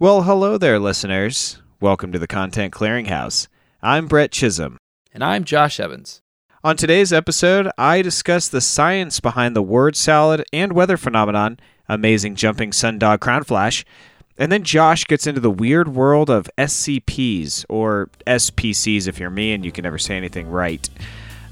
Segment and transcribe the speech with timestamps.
[0.00, 1.60] Well, hello there, listeners.
[1.80, 3.48] Welcome to the Content Clearinghouse.
[3.82, 4.78] I'm Brett Chisholm.
[5.12, 6.22] And I'm Josh Evans.
[6.62, 11.58] On today's episode, I discuss the science behind the word salad and weather phenomenon,
[11.88, 13.84] amazing jumping sundog crown flash,
[14.38, 19.52] and then Josh gets into the weird world of SCPs, or SPCs if you're me
[19.52, 20.88] and you can never say anything right.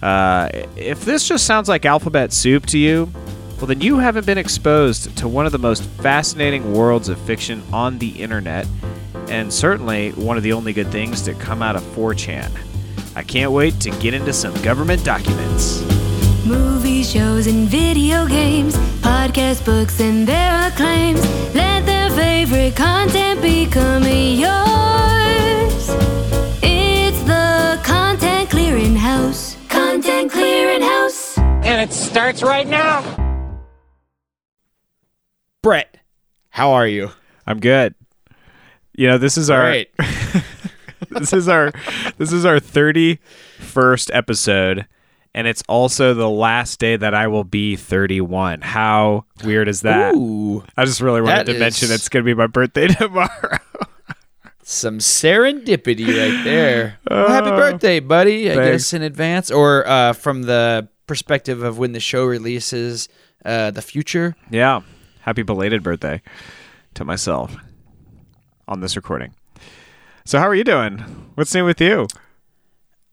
[0.01, 3.11] Uh, if this just sounds like alphabet soup to you,
[3.57, 7.63] well, then you haven't been exposed to one of the most fascinating worlds of fiction
[7.73, 8.67] on the internet,
[9.31, 12.51] and certainly one of the only good things to come out of 4chan.
[13.17, 15.83] I can't wait to get into some government documents.
[16.45, 21.25] Movies, shows, and video games, podcast books, and their acclaims.
[21.55, 24.53] Let their favorite content become yours.
[26.63, 29.57] It's the Content Clearing House.
[29.69, 31.39] Content Clearing House.
[31.39, 33.03] And it starts right now.
[35.67, 35.97] Brett,
[36.51, 37.11] how are you?
[37.45, 37.97] I'm good.
[38.97, 39.91] You know, this is our Great.
[41.11, 41.73] this is our
[42.19, 44.87] this is our 31st episode
[45.35, 48.61] and it's also the last day that I will be 31.
[48.61, 50.15] How weird is that?
[50.15, 53.59] Ooh, I just really wanted to mention is- it's going to be my birthday tomorrow.
[54.63, 57.01] some serendipity right there.
[57.11, 58.53] Well, happy Oh, birthday, buddy!
[58.53, 58.85] I thanks.
[58.85, 63.09] guess in advance, or uh, from the perspective of when the show releases,
[63.45, 64.37] uh, the future.
[64.49, 64.83] yeah.
[65.27, 66.23] Happy belated birthday
[66.95, 67.57] to myself
[68.69, 69.35] on this recording.
[70.25, 70.99] So how are you doing?
[71.35, 72.07] What's new with you?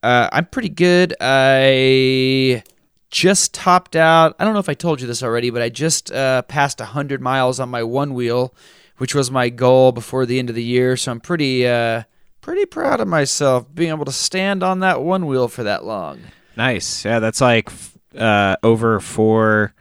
[0.03, 1.15] Uh, I'm pretty good.
[1.19, 2.61] I
[3.09, 4.35] just topped out.
[4.37, 7.19] I don't know if I told you this already, but I just uh, passed 100
[7.19, 8.53] miles on my one wheel,
[8.97, 10.95] which was my goal before the end of the year.
[10.95, 12.03] So I'm pretty, uh,
[12.41, 16.19] pretty proud of myself being able to stand on that one wheel for that long.
[16.55, 17.05] Nice.
[17.05, 17.71] Yeah, that's like
[18.15, 19.73] uh, over four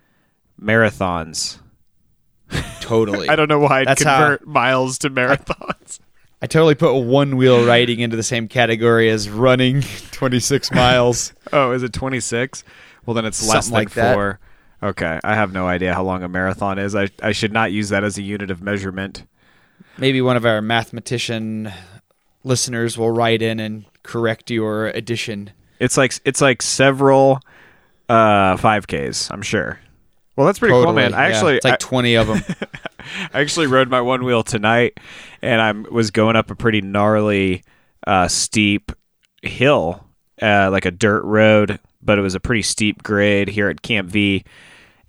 [0.58, 1.58] marathons.
[2.80, 3.28] Totally.
[3.30, 6.00] I don't know why I'd That's how- convert miles to marathons.
[6.40, 11.32] I totally put one wheel riding into the same category as running 26 miles.
[11.52, 12.64] oh, is it 26?
[13.06, 14.14] Well, then it's less than like that.
[14.14, 14.40] four.
[14.82, 16.96] Okay, I have no idea how long a marathon is.
[16.96, 19.24] I, I should not use that as a unit of measurement.
[19.98, 21.72] Maybe one of our mathematician
[22.42, 25.52] listeners will write in and correct your addition.
[25.78, 27.38] It's like it's like several
[28.08, 29.78] uh 5Ks, I'm sure.
[30.36, 31.14] Well, that's pretty cool, man.
[31.14, 31.34] I yeah.
[31.34, 32.42] actually it's like 20 of them.
[33.34, 34.98] I actually rode my one wheel tonight,
[35.42, 37.64] and I was going up a pretty gnarly,
[38.06, 38.92] uh, steep
[39.42, 40.06] hill,
[40.40, 44.08] uh, like a dirt road, but it was a pretty steep grade here at Camp
[44.08, 44.44] V.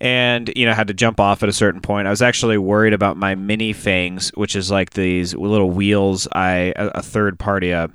[0.00, 2.06] And you know, had to jump off at a certain point.
[2.06, 6.28] I was actually worried about my mini fangs, which is like these little wheels.
[6.32, 7.88] I a, a third party uh,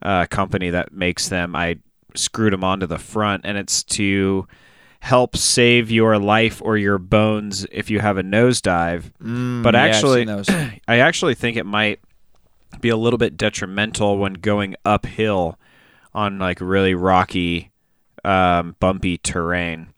[0.00, 1.54] uh, company that makes them.
[1.54, 1.76] I
[2.14, 4.46] screwed them onto the front, and it's to
[5.06, 9.12] help save your life or your bones if you have a nosedive.
[9.62, 10.48] but actually, those.
[10.88, 12.00] I actually think it might
[12.80, 15.60] be a little bit detrimental when going uphill
[16.12, 17.70] on like really rocky,
[18.24, 19.92] um, bumpy terrain.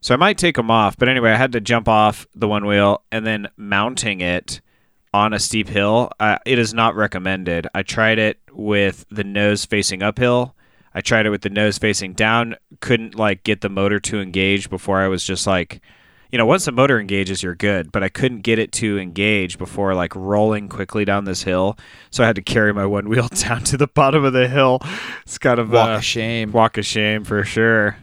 [0.00, 0.96] So I might take them off.
[0.96, 4.60] But anyway, I had to jump off the one wheel and then mounting it
[5.14, 6.10] on a steep hill.
[6.18, 7.68] Uh, it is not recommended.
[7.76, 10.56] I tried it with the nose facing uphill.
[10.98, 12.56] I tried it with the nose facing down.
[12.80, 15.80] Couldn't like get the motor to engage before I was just like,
[16.32, 17.92] you know, once the motor engages, you're good.
[17.92, 21.78] But I couldn't get it to engage before like rolling quickly down this hill.
[22.10, 24.80] So I had to carry my one wheel down to the bottom of the hill.
[25.22, 26.50] It's kind of Walk uh, of shame.
[26.50, 27.96] Walk of shame for sure.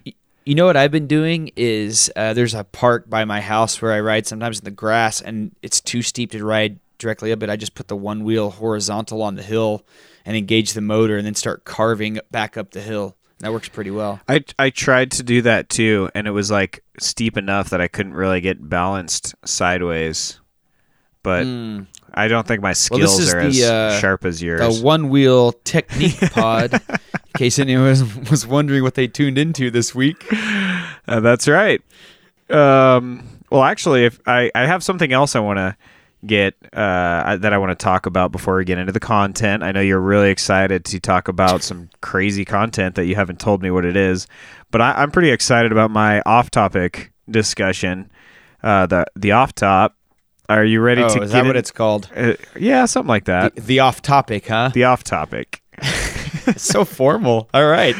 [0.46, 3.92] You know what I've been doing is uh, there's a park by my house where
[3.92, 7.50] I ride sometimes in the grass, and it's too steep to ride directly up it.
[7.50, 9.84] I just put the one wheel horizontal on the hill
[10.26, 13.16] and engage the motor, and then start carving back up the hill.
[13.40, 14.20] That works pretty well.
[14.28, 17.88] I I tried to do that too, and it was like steep enough that I
[17.88, 20.40] couldn't really get balanced sideways.
[21.22, 21.46] But
[22.14, 22.96] I don't think my Hmm.
[23.00, 24.62] Well, skills are the, as uh, sharp as yours.
[24.80, 26.74] A one wheel technique pod.
[26.74, 27.00] in
[27.36, 30.24] case anyone was, was wondering what they tuned into this week.
[30.32, 31.82] Uh, that's right.
[32.50, 35.76] Um, well, actually, if I, I have something else I want to
[36.28, 39.64] get uh, that I want to talk about before we get into the content.
[39.64, 43.62] I know you're really excited to talk about some crazy content that you haven't told
[43.62, 44.28] me what it is,
[44.72, 48.12] but I, I'm pretty excited about my off-topic discussion.
[48.64, 49.96] Uh, the the off top.
[50.48, 51.22] Are you ready Oh, to?
[51.24, 52.10] is get that what it's called?
[52.16, 53.56] Uh, yeah, something like that.
[53.56, 54.70] The, the off topic, huh?
[54.74, 55.64] The off topic.
[56.56, 57.50] so formal.
[57.54, 57.96] All right.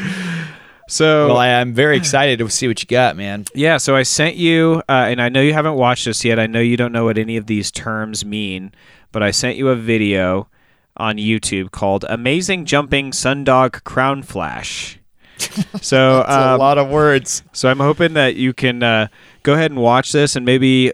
[0.88, 3.44] So Well, I, I'm very excited to see what you got, man.
[3.54, 6.38] Yeah, so I sent you, uh, and I know you haven't watched this yet.
[6.38, 8.72] I know you don't know what any of these terms mean,
[9.10, 10.48] but I sent you a video
[10.96, 15.00] on YouTube called "Amazing Jumping Sundog Crown Flash."
[15.80, 17.42] So, That's a um, lot of words.
[17.52, 19.08] so I'm hoping that you can uh,
[19.42, 20.92] go ahead and watch this, and maybe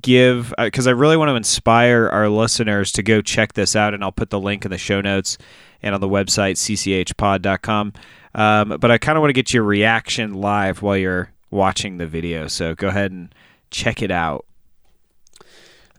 [0.00, 4.02] give because I really want to inspire our listeners to go check this out, and
[4.02, 5.38] I'll put the link in the show notes
[5.82, 7.92] and on the website cchpod.com.
[8.34, 12.06] Um, but I kind of want to get your reaction live while you're watching the
[12.06, 13.34] video, so go ahead and
[13.70, 14.46] check it out.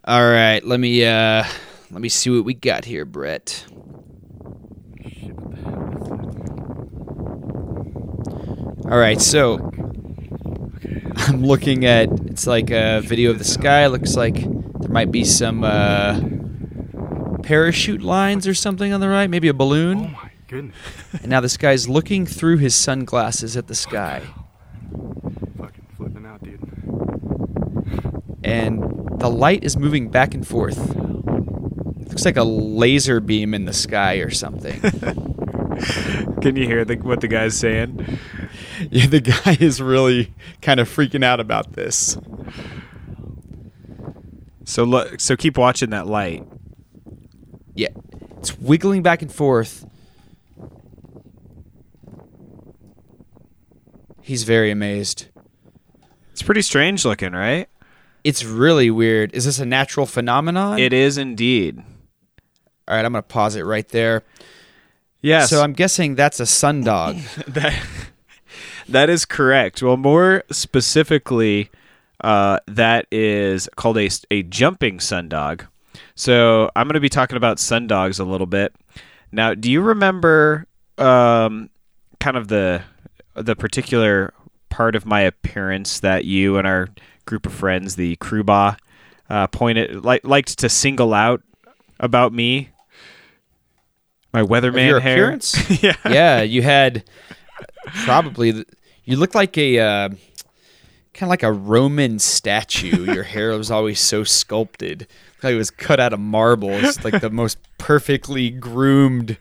[0.04, 1.44] All right, let me uh
[1.90, 3.64] let me see what we got here, Brett.
[8.90, 9.58] All right, so
[11.16, 13.86] I'm looking at it's like a video of the sky.
[13.86, 16.20] Looks like there might be some uh,
[17.42, 20.16] parachute lines or something on the right, maybe a balloon.
[20.52, 20.76] My goodness.
[21.22, 24.22] And now this guy's looking through his sunglasses at the sky,
[25.58, 26.60] Fucking flipping out, dude.
[28.44, 28.82] and
[29.18, 30.78] the light is moving back and forth.
[30.78, 34.78] It Looks like a laser beam in the sky or something.
[36.42, 38.18] Can you hear the, what the guy's saying?
[38.90, 42.18] Yeah, the guy is really kind of freaking out about this.
[44.64, 46.44] So look, so keep watching that light.
[47.74, 47.88] Yeah,
[48.38, 49.86] it's wiggling back and forth.
[54.22, 55.26] He's very amazed.
[56.30, 57.68] It's pretty strange looking, right?
[58.24, 59.34] It's really weird.
[59.34, 60.78] Is this a natural phenomenon?
[60.78, 61.82] It is indeed.
[62.88, 64.22] All right, I'm going to pause it right there.
[65.20, 65.50] Yes.
[65.50, 67.22] So I'm guessing that's a sundog.
[67.52, 67.80] that
[68.88, 69.82] that is correct.
[69.82, 71.70] Well, more specifically,
[72.22, 75.66] uh, that is called a a jumping sundog.
[76.14, 78.74] So I'm going to be talking about sundogs a little bit.
[79.30, 80.66] Now, do you remember
[80.98, 81.70] um,
[82.20, 82.82] kind of the
[83.34, 84.32] the particular
[84.68, 86.88] part of my appearance that you and our
[87.26, 88.76] group of friends, the crewba,
[89.28, 91.42] uh, pointed like liked to single out
[92.00, 92.70] about me?
[94.32, 95.14] My weatherman your hair.
[95.14, 95.82] appearance?
[95.82, 95.96] yeah.
[96.08, 97.04] yeah, you had
[98.04, 98.64] probably
[99.04, 103.12] you looked like a uh, kind of like a Roman statue.
[103.12, 105.06] Your hair was always so sculpted,
[105.42, 106.70] like it was cut out of marble.
[106.70, 109.36] It's like the most perfectly groomed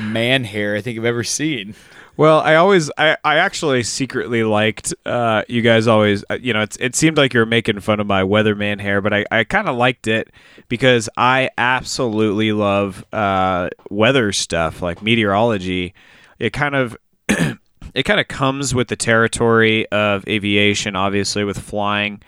[0.00, 1.74] man hair I think I've ever seen.
[2.20, 6.60] Well, I always, I, I actually secretly liked uh, you guys always, uh, you know,
[6.60, 9.44] it's, it seemed like you were making fun of my weatherman hair, but I, I
[9.44, 10.30] kind of liked it
[10.68, 15.94] because I absolutely love uh, weather stuff like meteorology.
[16.38, 16.94] It kind of,
[17.94, 22.20] it kind of comes with the territory of aviation, obviously with flying.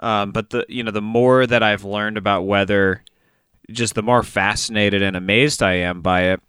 [0.00, 3.02] Um, but the, you know, the more that I've learned about weather,
[3.70, 6.40] just the more fascinated and amazed I am by it.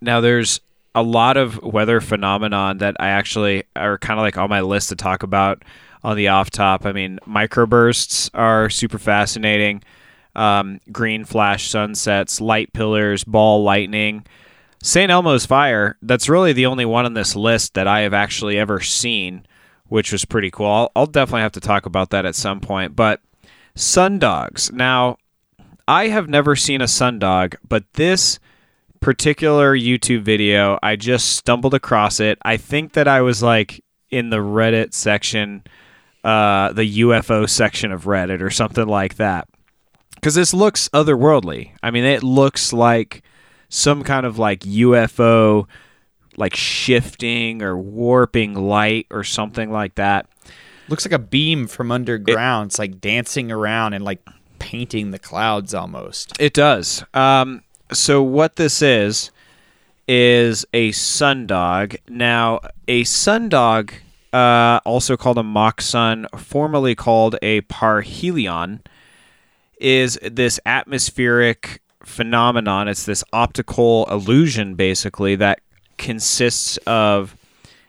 [0.00, 0.60] Now, there's
[0.94, 4.88] a lot of weather phenomenon that I actually are kind of like on my list
[4.88, 5.62] to talk about
[6.02, 6.86] on the off top.
[6.86, 9.82] I mean, microbursts are super fascinating.
[10.34, 14.26] Um, green flash sunsets, light pillars, ball lightning.
[14.82, 15.10] St.
[15.10, 18.80] Elmo's fire, that's really the only one on this list that I have actually ever
[18.80, 19.44] seen,
[19.88, 20.66] which was pretty cool.
[20.66, 22.96] I'll, I'll definitely have to talk about that at some point.
[22.96, 23.20] But
[23.76, 24.72] sundogs.
[24.72, 25.18] Now,
[25.86, 28.38] I have never seen a sundog, but this
[29.00, 32.38] particular YouTube video, I just stumbled across it.
[32.42, 35.64] I think that I was like in the Reddit section,
[36.22, 39.48] uh, the UFO section of Reddit or something like that.
[40.14, 41.72] Because this looks otherworldly.
[41.82, 43.22] I mean, it looks like
[43.70, 45.66] some kind of like UFO,
[46.36, 50.26] like shifting or warping light or something like that.
[50.88, 52.70] Looks like a beam from underground.
[52.70, 54.20] it's like dancing around and like
[54.58, 56.38] painting the clouds almost.
[56.38, 57.02] It does.
[57.14, 59.30] Um, so what this is
[60.06, 61.96] is a sundog.
[62.08, 63.92] Now, a sundog,
[64.32, 68.80] uh, also called a mock sun, formerly called a parhelion,
[69.80, 72.88] is this atmospheric phenomenon.
[72.88, 75.60] It's this optical illusion, basically, that
[75.96, 77.36] consists of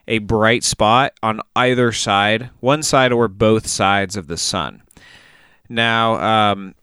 [0.08, 4.84] a bright spot on either side, one side or both sides of the sun.
[5.70, 6.76] Now, um,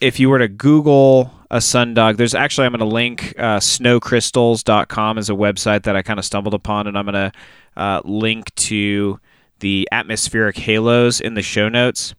[0.00, 5.18] if you were to Google a sundog, there's actually, I'm going to link uh, snowcrystals.com
[5.18, 7.32] is a website that I kind of stumbled upon, and I'm going to
[7.76, 9.20] uh, link to
[9.60, 12.14] the atmospheric halos in the show notes.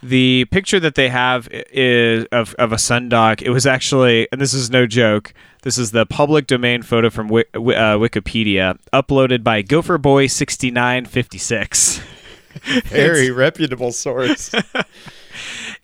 [0.00, 3.42] The picture that they have is of, of a sundog.
[3.42, 7.26] It was actually, and this is no joke, this is the public domain photo from
[7.26, 12.00] Wi- Wi- uh, Wikipedia, uploaded by Gopherboy6956.
[12.84, 14.54] Very reputable source.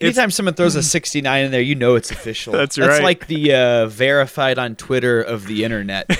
[0.01, 2.53] Anytime someone throws a 69 in there, you know it's official.
[2.55, 3.03] That's That's right.
[3.03, 6.09] like the uh, verified on Twitter of the internet.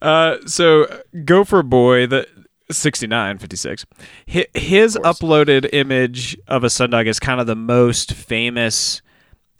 [0.00, 0.86] Uh, so
[1.24, 2.26] Gopher Boy, the
[2.70, 3.86] 69, 56,
[4.32, 9.02] hi- his uploaded image of a sundog is kind of the most famous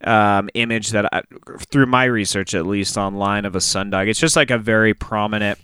[0.04, 1.22] um, image that I,
[1.70, 4.08] through my research, at least online, of a sundog.
[4.08, 5.58] It's just like a very prominent,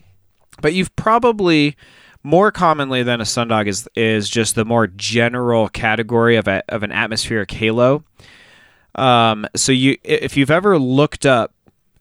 [0.61, 1.77] but you've probably
[2.25, 6.83] more commonly than a sundog is is just the more general category of a, of
[6.83, 8.03] an atmospheric halo.
[8.97, 11.53] Um, so you if you've ever looked up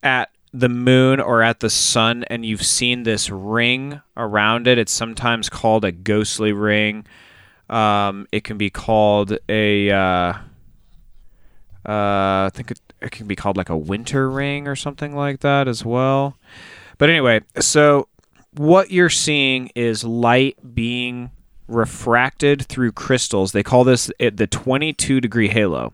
[0.02, 4.92] at the moon or at the sun and you've seen this ring around it, it's
[4.92, 7.06] sometimes called a ghostly ring.
[7.70, 10.34] Um, it can be called a uh,
[11.86, 15.42] uh, I think it, it can be called like a winter ring or something like
[15.42, 16.38] that as well.
[16.98, 18.08] But anyway, so
[18.56, 21.32] what you're seeing is light being
[21.68, 23.52] refracted through crystals.
[23.52, 25.94] They call this the 22 degree halo.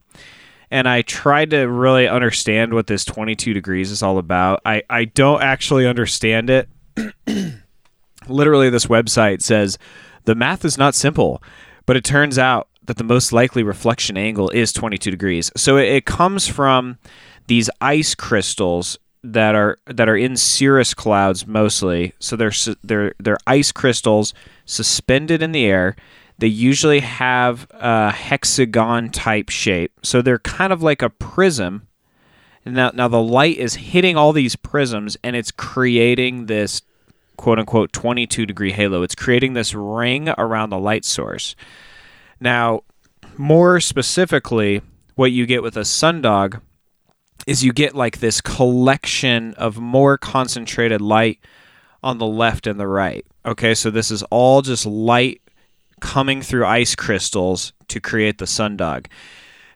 [0.71, 4.61] And I tried to really understand what this 22 degrees is all about.
[4.65, 6.69] I, I don't actually understand it.
[8.27, 9.79] Literally, this website says
[10.25, 11.41] the math is not simple,
[11.87, 15.51] but it turns out that the most likely reflection angle is 22 degrees.
[15.55, 16.99] So it, it comes from
[17.47, 22.13] these ice crystals that are that are in cirrus clouds mostly.
[22.19, 22.51] So they're
[22.83, 24.33] they're they're ice crystals
[24.65, 25.95] suspended in the air.
[26.37, 29.91] They usually have a hexagon type shape.
[30.03, 31.87] So they're kind of like a prism.
[32.65, 36.81] Now now the light is hitting all these prisms and it's creating this
[37.39, 39.01] quote unquote 22 degree halo.
[39.01, 41.55] It's creating this ring around the light source.
[42.39, 42.83] Now,
[43.37, 44.81] more specifically,
[45.15, 46.61] what you get with a sundog
[47.49, 51.39] is you get like this collection of more concentrated light
[52.03, 53.25] on the left and the right.
[53.43, 55.41] Okay, so this is all just light
[55.99, 59.07] coming through ice crystals to create the sundog.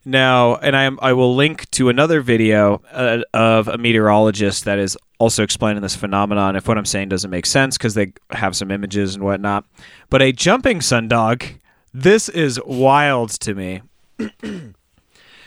[0.06, 4.96] Now, and I, I will link to another video uh, of a meteorologist that is
[5.18, 8.70] also explaining this phenomenon if what I'm saying doesn't make sense because they have some
[8.70, 9.66] images and whatnot.
[10.12, 11.58] But a jumping sundog,
[11.92, 13.82] this is wild to me.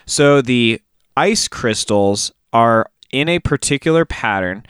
[0.06, 0.80] so the
[1.16, 4.64] ice crystals are in a particular pattern,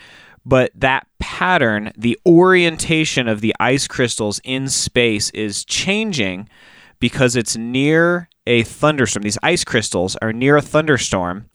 [0.45, 6.49] but that pattern, the orientation of the ice crystals in space is changing
[7.01, 9.23] because it's near a thunderstorm.
[9.23, 11.51] These ice crystals are near a thunderstorm.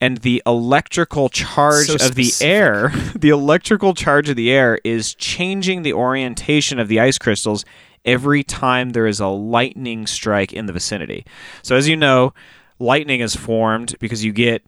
[0.00, 5.14] And the electrical charge So of the air, the electrical charge of the air is
[5.14, 7.64] changing the orientation of the ice crystals
[8.04, 11.24] every time there is a lightning strike in the vicinity.
[11.62, 12.34] So, as you know,
[12.82, 14.64] lightning is formed because you get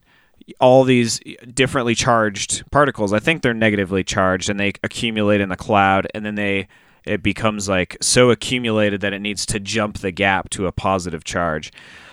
[0.60, 1.20] all these
[1.52, 3.12] differently charged particles.
[3.12, 6.68] I think they're negatively charged and they accumulate in the cloud and then they
[7.04, 11.22] it becomes like so accumulated that it needs to jump the gap to a positive
[11.24, 11.70] charge.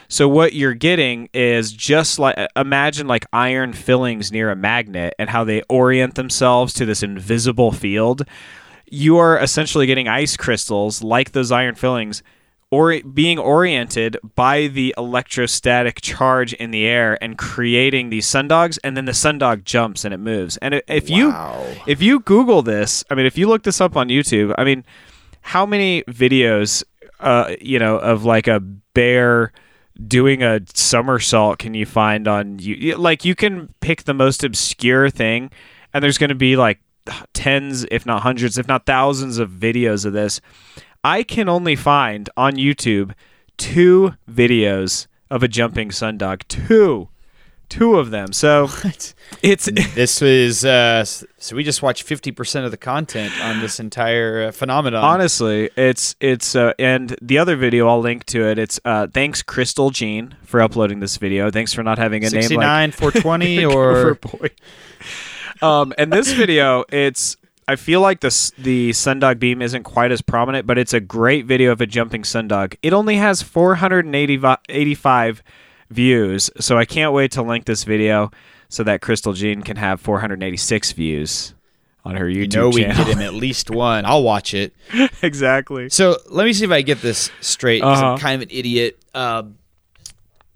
[0.09, 5.29] So what you're getting is just like imagine like iron fillings near a magnet and
[5.29, 8.23] how they orient themselves to this invisible field.
[8.89, 12.23] You are essentially getting ice crystals like those iron fillings
[12.71, 18.95] or being oriented by the electrostatic charge in the air and creating these sundogs and
[18.95, 20.57] then the sundog jumps and it moves.
[20.57, 21.31] And if you
[21.87, 24.85] if you google this i mean if you look this up on youtube i mean
[25.41, 26.83] how many videos
[27.19, 29.51] uh you know of like a bear
[30.07, 35.09] doing a somersault can you find on you like you can pick the most obscure
[35.09, 35.51] thing
[35.93, 36.79] and there's going to be like
[37.33, 40.39] tens if not hundreds if not thousands of videos of this
[41.03, 43.13] I can only find on YouTube
[43.57, 46.47] two videos of a jumping sundog.
[46.47, 47.09] Two.
[47.69, 48.33] Two of them.
[48.33, 48.67] So
[49.41, 49.65] it's
[49.95, 54.47] This is uh, so we just watched fifty percent of the content on this entire
[54.47, 55.01] uh, phenomenon.
[55.03, 58.59] honestly, it's it's uh, and the other video I'll link to it.
[58.59, 61.49] It's uh thanks Crystal Jean for uploading this video.
[61.49, 64.49] Thanks for not having a name sixty like nine, four twenty, Gopher or boy.
[65.61, 67.37] um, and this video, it's
[67.71, 71.45] I feel like this the sundog beam isn't quite as prominent, but it's a great
[71.45, 72.75] video of a jumping sundog.
[72.83, 75.41] It only has 485
[75.89, 78.29] views, so I can't wait to link this video
[78.67, 81.53] so that Crystal Jean can have 486 views
[82.03, 83.05] on her you YouTube know we channel.
[83.05, 84.05] get him at least one.
[84.05, 84.73] I'll watch it.
[85.21, 85.89] exactly.
[85.89, 87.83] So let me see if I get this straight.
[87.83, 88.13] Uh-huh.
[88.13, 89.01] I'm kind of an idiot.
[89.13, 89.59] Um,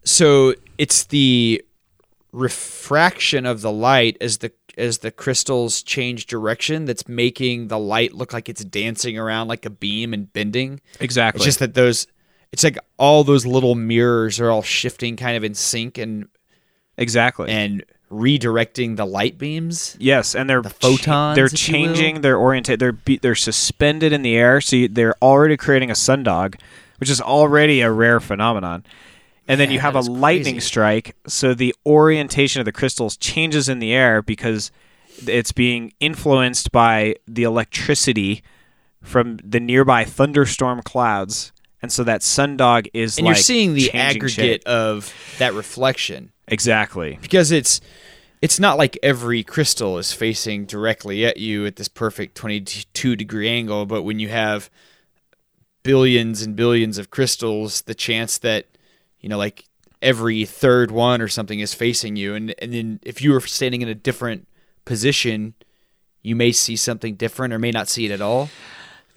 [0.03, 1.63] so it's the
[2.33, 8.13] refraction of the light as the as the crystals change direction that's making the light
[8.13, 10.81] look like it's dancing around like a beam and bending.
[10.99, 11.39] Exactly.
[11.39, 12.07] It's just that those
[12.51, 16.27] it's like all those little mirrors are all shifting kind of in sync and
[16.97, 17.49] exactly.
[17.49, 19.97] and redirecting the light beams.
[19.99, 21.85] Yes, and they're The photons, they're if you will.
[21.87, 22.21] changing.
[22.21, 22.79] They're oriented.
[22.79, 24.61] They're be, they're suspended in the air.
[24.61, 26.59] So you, they're already creating a sundog,
[26.99, 28.85] which is already a rare phenomenon.
[29.47, 30.65] And then Yeah, you have a lightning crazy.
[30.67, 31.15] strike.
[31.27, 34.71] So the orientation of the crystals changes in the air because
[35.27, 38.43] it's being influenced by the electricity
[39.03, 41.51] from the nearby thunderstorm clouds.
[41.81, 44.33] And so that sundog is And like you're seeing the aggregate
[44.63, 44.67] shape.
[44.67, 46.31] of that reflection.
[46.47, 47.17] Exactly.
[47.21, 47.81] because it's
[48.41, 53.47] it's not like every crystal is facing directly at you at this perfect 22 degree
[53.49, 54.69] angle, but when you have
[55.83, 58.65] billions and billions of crystals, the chance that,
[59.25, 59.65] you know, like
[60.03, 62.35] every third one or something is facing you.
[62.35, 64.47] And, and then if you were standing in a different
[64.85, 65.55] position,
[66.21, 68.51] you may see something different or may not see it at all.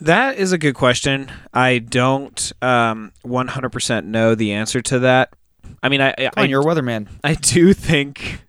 [0.01, 1.31] That is a good question.
[1.53, 5.35] I don't um, 100% know the answer to that.
[5.83, 7.09] I mean, I I, on, you're a weatherman.
[7.23, 8.47] I do think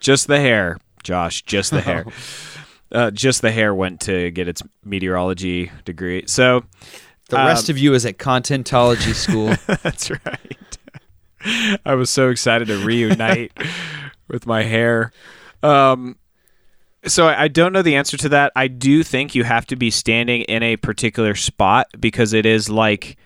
[0.00, 2.04] just the hair, Josh, just the hair.
[2.92, 6.22] Uh, just the hair went to get its meteorology degree.
[6.28, 6.62] So
[7.30, 9.56] The Um, rest of you is at contentology school.
[9.82, 10.56] that's right.
[11.84, 13.52] I was so excited to reunite
[14.28, 15.12] with my hair.
[15.62, 16.16] Um,
[17.06, 18.52] so I I don't know the answer to that.
[18.56, 22.68] I do think you have to be standing in a particular spot because it is
[22.68, 23.16] like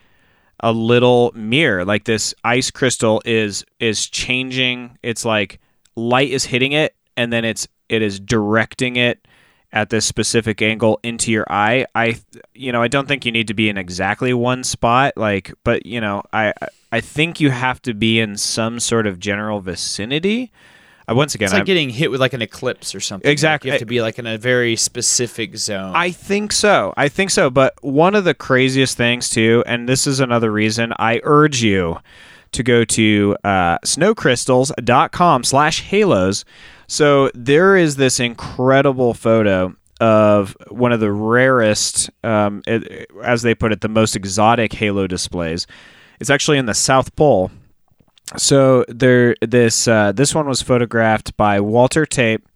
[0.60, 1.84] a little mirror.
[1.84, 4.98] Like this ice crystal is is changing.
[5.02, 5.60] It's like
[5.96, 9.26] light is hitting it, and then it's it is directing it
[9.72, 11.86] at this specific angle into your eye.
[11.94, 12.20] I
[12.54, 15.16] you know I don't think you need to be in exactly one spot.
[15.16, 16.52] Like, but you know I
[16.92, 20.50] I think you have to be in some sort of general vicinity.
[21.08, 23.26] Uh, once again, It's like I'm- getting hit with like an eclipse or something.
[23.28, 23.68] Like, Exactly.
[23.68, 25.92] you have to be like in a very specific zone.
[25.94, 26.92] I think so.
[26.96, 27.48] I think so.
[27.50, 31.98] But one of the craziest things too, and this is another reason I urge you
[32.52, 33.78] to go to uh,
[34.44, 36.44] snowcrystals.com slash halos.
[36.90, 43.54] So there is this incredible photo of one of the rarest, um, it, as they
[43.54, 45.66] put it, the most exotic halo displays.
[46.18, 47.50] It's actually in the South Pole.
[48.36, 52.46] So there, this uh, this one was photographed by Walter Tape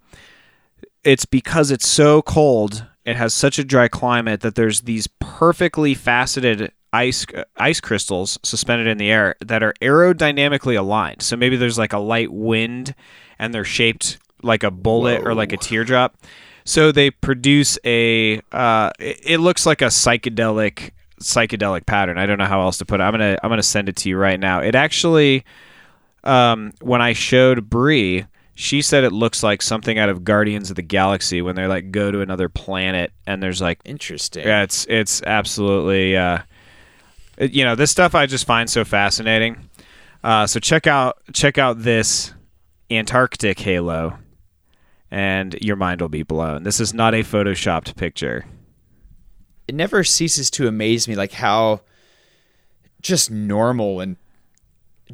[1.05, 5.95] it's because it's so cold it has such a dry climate that there's these perfectly
[5.95, 7.26] faceted ice
[7.57, 11.99] ice crystals suspended in the air that are aerodynamically aligned so maybe there's like a
[11.99, 12.95] light wind
[13.38, 16.16] and they're shaped like a bullet or like a teardrop.
[16.64, 22.18] So they produce a uh, it, it looks like a psychedelic psychedelic pattern.
[22.18, 23.02] I don't know how else to put it.
[23.04, 24.60] I'm gonna i'm gonna send it to you right now.
[24.60, 25.44] It actually
[26.24, 28.24] um, when I showed Bree,
[28.54, 31.90] she said it looks like something out of Guardians of the Galaxy when they like
[31.90, 34.46] go to another planet and there's like Interesting.
[34.46, 36.38] yeah, it's it's absolutely uh,
[37.37, 39.68] it- you know this stuff I just find so fascinating.
[40.22, 42.33] Uh, so check out check out this
[42.90, 44.18] Antarctic halo,
[45.14, 46.64] and your mind will be blown.
[46.64, 48.46] This is not a photoshopped picture.
[49.68, 51.83] It never ceases to amaze me, like how
[53.00, 54.16] just normal and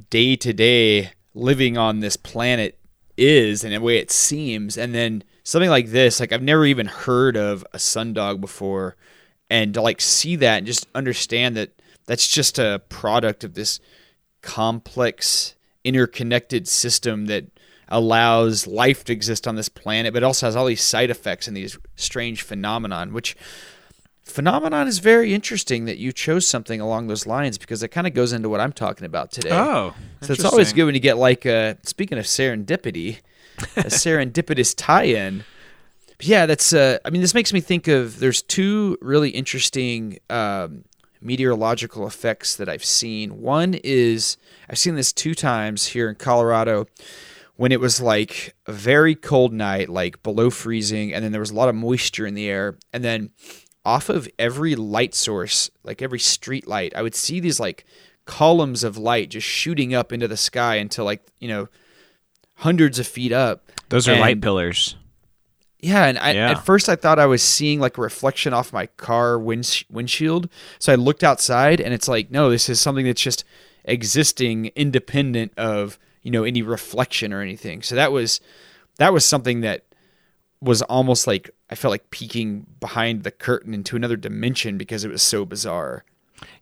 [0.09, 2.79] day to day living on this planet
[3.19, 4.79] is, and the way it seems.
[4.79, 8.97] And then something like this, like I've never even heard of a sundog before,
[9.51, 13.81] and to like see that and just understand that that's just a product of this
[14.41, 17.45] complex interconnected system that
[17.91, 21.57] allows life to exist on this planet but also has all these side effects and
[21.57, 23.37] these strange phenomenon which
[24.31, 28.15] phenomenon is very interesting that you chose something along those lines because it kind of
[28.15, 29.51] goes into what I'm talking about today.
[29.53, 33.19] Oh, so it's always good when you get like a speaking of serendipity,
[33.59, 35.45] a serendipitous tie-in.
[36.17, 36.73] But yeah, that's.
[36.73, 38.21] Uh, I mean, this makes me think of.
[38.21, 40.85] There's two really interesting um,
[41.21, 43.41] meteorological effects that I've seen.
[43.41, 44.37] One is
[44.69, 46.87] I've seen this two times here in Colorado
[47.61, 51.51] when it was like a very cold night, like below freezing, and then there was
[51.51, 53.29] a lot of moisture in the air, and then
[53.85, 57.85] off of every light source, like every street light, I would see these like
[58.25, 61.69] columns of light just shooting up into the sky until like you know
[62.55, 63.71] hundreds of feet up.
[63.91, 64.97] Those are light pillars.
[65.81, 66.53] Yeah, and I, Yeah.
[66.53, 70.49] at first I thought I was seeing like a reflection off my car wind, windshield.
[70.79, 73.45] So I looked outside, and it's like, no, this is something that's just
[73.85, 77.83] existing independent of you know any reflection or anything.
[77.83, 78.41] So that was
[78.99, 79.85] that was something that
[80.61, 85.11] was almost like I felt like peeking behind the curtain into another dimension because it
[85.11, 86.05] was so bizarre.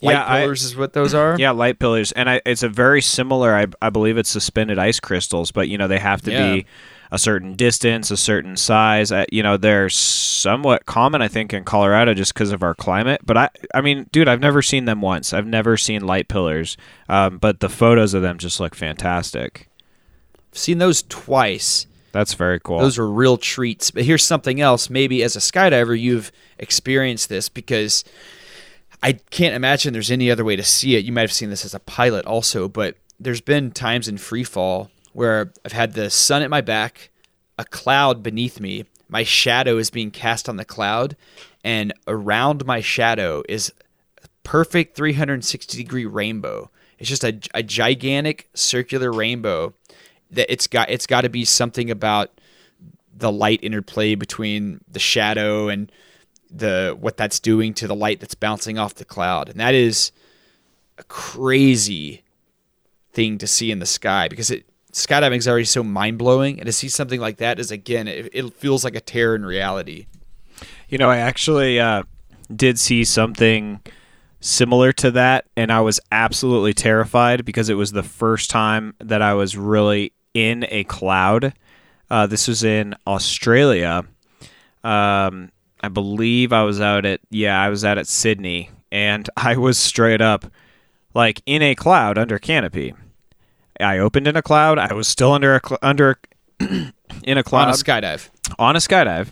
[0.01, 1.37] Light Yeah, I- pillars is what those are.
[1.39, 3.55] Yeah, light pillars, and I, it's a very similar.
[3.55, 6.53] I, I believe it's suspended ice crystals, but you know they have to Yeah.
[6.55, 6.67] be
[7.11, 9.11] a certain distance, a certain size.
[9.11, 13.23] Uh, you know they're somewhat common, I think, in Colorado just because of our climate.
[13.25, 15.33] But I, I mean, dude, I've never seen them once.
[15.33, 16.77] I've never seen light pillars,
[17.09, 19.69] um, but the photos of them just look fantastic.
[20.53, 21.87] I've seen those twice.
[22.13, 22.79] That's very cool.
[22.81, 23.91] Those are real treats.
[23.91, 24.89] But here's something else.
[24.89, 28.03] Maybe as a skydiver, you've experienced this because
[29.03, 31.05] I can't imagine there's any other way to see it.
[31.05, 34.45] You might have seen this as a pilot also, but there's been times in free
[34.45, 37.11] fall where I've had the sun at my back,
[37.59, 41.17] a cloud beneath me, my shadow is being cast on the cloud,
[41.65, 43.73] and around my shadow is
[44.23, 46.71] a perfect 360 degree rainbow.
[46.99, 49.75] It's just a, a gigantic circular rainbow
[50.31, 52.39] that it's got it's got to be something about
[53.17, 55.91] the light interplay between the shadow and
[56.51, 59.49] the what that's doing to the light that's bouncing off the cloud.
[59.49, 60.13] And that is
[60.97, 62.23] a crazy
[63.13, 66.67] thing to see in the sky because it skydiving is already so mind blowing, and
[66.67, 70.07] to see something like that is again, it, it feels like a tear in reality.
[70.89, 72.03] You know, I actually uh,
[72.55, 73.81] did see something
[74.41, 79.23] similar to that, and I was absolutely terrified because it was the first time that
[79.23, 81.55] I was really in a cloud.
[82.11, 84.05] Uh, this was in Australia.
[84.83, 85.51] Um,
[85.81, 89.79] I believe I was out at yeah, I was out at Sydney, and I was
[89.79, 90.47] straight up
[91.15, 92.95] like in a cloud under canopy.
[93.81, 94.79] I opened in a cloud.
[94.79, 96.19] I was still under a cl- under
[96.61, 98.29] in a cloud On a skydive.
[98.59, 99.29] on a skydive.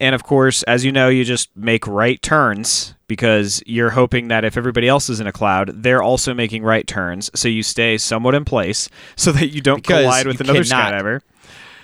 [0.00, 4.44] And of course, as you know, you just make right turns because you're hoping that
[4.44, 7.30] if everybody else is in a cloud, they're also making right turns.
[7.34, 11.20] So you stay somewhat in place so that you don't Because collide with another skydiver.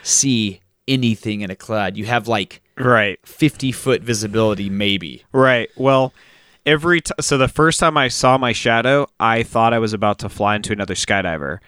[0.03, 1.97] See anything in a cloud.
[1.97, 3.19] You have like Right.
[3.27, 5.25] 50 foot visibility, maybe.
[5.33, 5.69] Right.
[5.77, 6.13] Well,
[6.67, 10.19] every t- so the first time I saw my shadow, I thought I was about
[10.21, 11.59] to fly into another skydiver.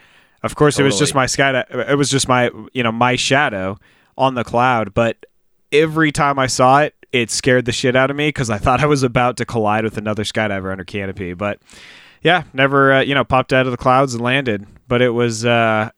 [0.42, 1.64] Of course, it was just my sky.
[1.70, 3.79] It was just my you know my shadow
[4.18, 4.92] on the cloud.
[4.92, 5.25] But
[5.70, 8.81] every time I saw it, it scared the shit out of me because I thought
[8.81, 11.35] I was about to collide with another skydiver under canopy.
[11.35, 11.61] But
[12.22, 14.66] yeah, never uh, you know popped out of the clouds and landed.
[14.88, 15.44] But it was.
[15.44, 15.90] Uh,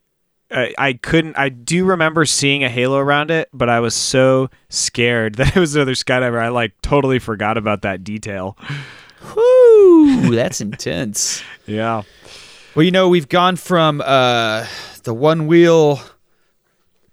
[0.54, 1.36] I, I couldn't.
[1.36, 5.60] I do remember seeing a halo around it, but I was so scared that it
[5.60, 6.40] was another skydiver.
[6.40, 8.56] I like totally forgot about that detail.
[9.34, 11.42] Whoo, that's intense.
[11.66, 12.02] Yeah.
[12.74, 14.66] Well, you know, we've gone from uh,
[15.04, 16.00] the one wheel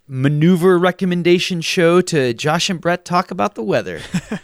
[0.08, 4.00] maneuver recommendation show to Josh and Brett talk about the weather.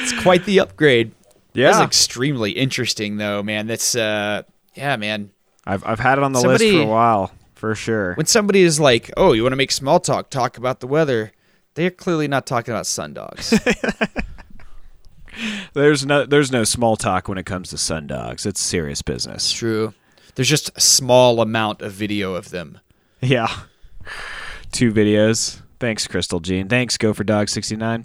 [0.00, 1.12] it's quite the upgrade.
[1.54, 1.84] That's Yeah.
[1.84, 3.66] extremely interesting, though, man.
[3.66, 4.42] That's, uh,
[4.74, 5.30] yeah, man.
[5.64, 7.30] I've I've had it on the Somebody- list for a while,
[7.62, 8.14] for sure.
[8.14, 11.30] When somebody is like, oh, you want to make small talk, talk about the weather,
[11.74, 13.54] they're clearly not talking about sundogs.
[15.72, 18.44] There's no there's no small talk when it comes to sundogs.
[18.44, 19.50] It's serious business.
[19.50, 19.94] True.
[20.34, 22.80] There's just a small amount of video of them.
[23.22, 23.48] Yeah.
[24.72, 25.62] Two videos.
[25.80, 26.68] Thanks, Crystal Jean.
[26.68, 28.04] Thanks, Gopher Dog sixty nine.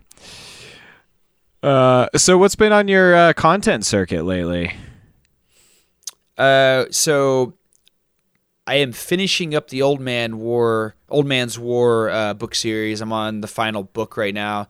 [1.61, 4.73] Uh, so what's been on your uh, content circuit lately?
[6.37, 7.57] Uh, so
[8.67, 12.99] I am finishing up the Old Man War, Old Man's War uh, book series.
[12.99, 14.67] I'm on the final book right now,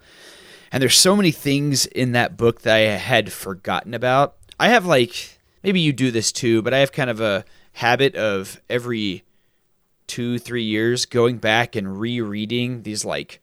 [0.72, 4.36] and there's so many things in that book that I had forgotten about.
[4.60, 8.16] I have like maybe you do this too, but I have kind of a habit
[8.16, 9.24] of every
[10.06, 13.42] two, three years going back and rereading these like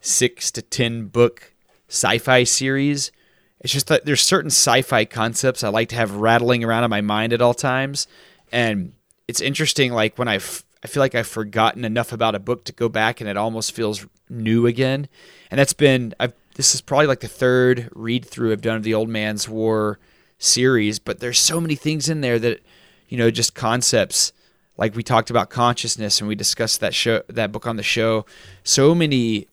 [0.00, 1.52] six to ten book
[1.86, 3.12] sci-fi series.
[3.60, 7.02] It's just that there's certain sci-fi concepts I like to have rattling around in my
[7.02, 8.06] mind at all times,
[8.50, 8.94] and
[9.28, 9.92] it's interesting.
[9.92, 12.88] Like when I, f- I feel like I've forgotten enough about a book to go
[12.88, 15.08] back, and it almost feels new again.
[15.50, 18.82] And that's been I've, this is probably like the third read through I've done of
[18.82, 19.98] the Old Man's War
[20.38, 22.62] series, but there's so many things in there that
[23.08, 24.32] you know just concepts
[24.76, 28.26] like we talked about consciousness and we discussed that show that book on the show.
[28.62, 29.48] So many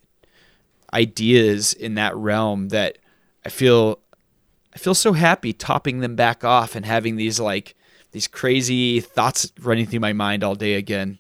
[0.94, 2.98] ideas in that realm that
[3.46, 4.00] I feel
[4.74, 7.76] I feel so happy topping them back off and having these like
[8.12, 11.19] these crazy thoughts running through my mind all day again.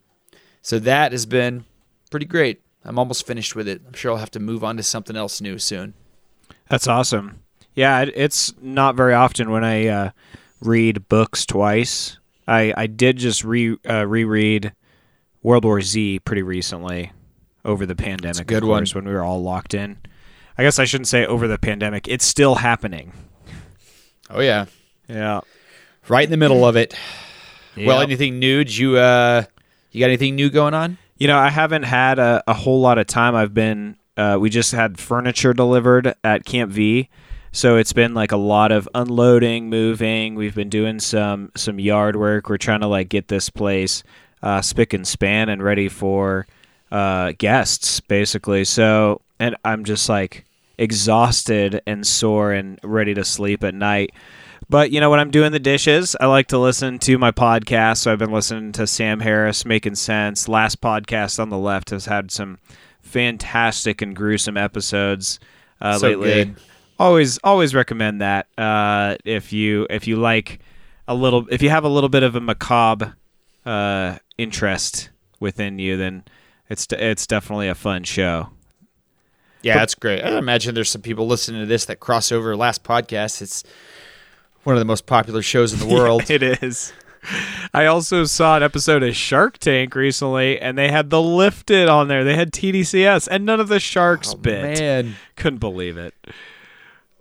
[0.61, 1.65] So that has been
[2.09, 2.61] pretty great.
[2.83, 3.81] I'm almost finished with it.
[3.85, 5.93] I'm sure I'll have to move on to something else new soon.
[6.69, 7.41] That's awesome.
[7.75, 10.09] Yeah, it, it's not very often when I uh,
[10.61, 12.17] read books twice.
[12.47, 14.73] I I did just re uh, reread
[15.43, 17.11] World War Z pretty recently
[17.63, 18.47] over the pandemic.
[18.47, 18.85] good of one.
[18.93, 19.99] when we were all locked in.
[20.57, 22.07] I guess I shouldn't say over the pandemic.
[22.07, 23.13] It's still happening.
[24.29, 24.65] Oh yeah.
[25.07, 25.41] Yeah.
[26.07, 26.93] Right in the middle of it.
[27.77, 28.65] Well, anything new?
[28.65, 29.45] Did you uh
[29.91, 30.97] you got anything new going on?
[31.17, 33.33] You know, I haven't had a, a whole lot of time.
[33.33, 37.07] I've been, uh, we just had furniture delivered at Camp V.
[37.53, 40.35] So it's been like a lot of unloading, moving.
[40.35, 42.49] We've been doing some some yard work.
[42.49, 44.03] We're trying to like get this place
[44.41, 46.47] uh, spick and span and ready for
[46.91, 48.65] uh, guests, basically.
[48.65, 50.45] So, and I'm just like
[50.77, 54.11] exhausted and sore and ready to sleep at night.
[54.69, 57.97] But you know, when I'm doing the dishes, I like to listen to my podcast.
[57.97, 60.47] So I've been listening to Sam Harris, Making Sense.
[60.47, 62.57] Last podcast on the left has had some
[63.01, 65.39] fantastic and gruesome episodes
[65.81, 66.29] uh, So lately.
[66.45, 66.55] good.
[66.99, 70.59] Always, always recommend that uh, if you if you like
[71.07, 73.15] a little, if you have a little bit of a macabre
[73.65, 76.23] uh, interest within you, then
[76.69, 78.49] it's it's definitely a fun show.
[79.63, 80.21] Yeah, that's great.
[80.23, 83.41] I imagine there's some people listening to this that cross over last podcast.
[83.41, 83.63] It's
[84.63, 86.29] one of the most popular shows in the world.
[86.29, 86.93] it is.
[87.73, 92.07] I also saw an episode of Shark Tank recently, and they had the LIFTiD on
[92.07, 92.23] there.
[92.23, 94.77] They had TDCS, and none of the sharks bit.
[94.77, 96.15] Oh, Man, Couldn't believe it.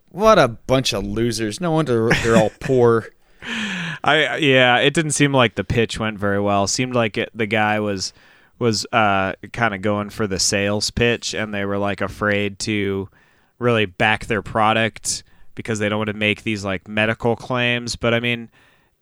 [0.09, 1.61] what a bunch of losers.
[1.61, 3.09] No wonder they're all poor.
[4.03, 6.65] I yeah, it didn't seem like the pitch went very well.
[6.65, 8.13] Seemed like it, the guy was
[8.57, 13.09] was uh, kind of going for the sales pitch, and they were like afraid to
[13.59, 15.23] really back their product
[15.55, 17.95] because they don't want to make these like medical claims.
[17.95, 18.49] But I mean,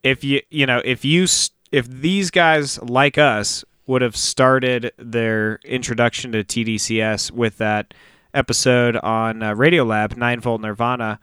[0.03, 1.23] if you you know if you
[1.71, 7.93] if these guys like us would have started their introduction to TDCS with that
[8.33, 11.19] episode on uh, Radiolab Nine Volt Nirvana,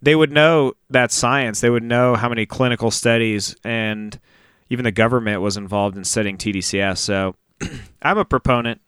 [0.00, 1.60] they would know that science.
[1.60, 4.18] They would know how many clinical studies and
[4.70, 6.98] even the government was involved in studying TDCS.
[6.98, 7.34] So
[8.02, 8.80] I'm a proponent.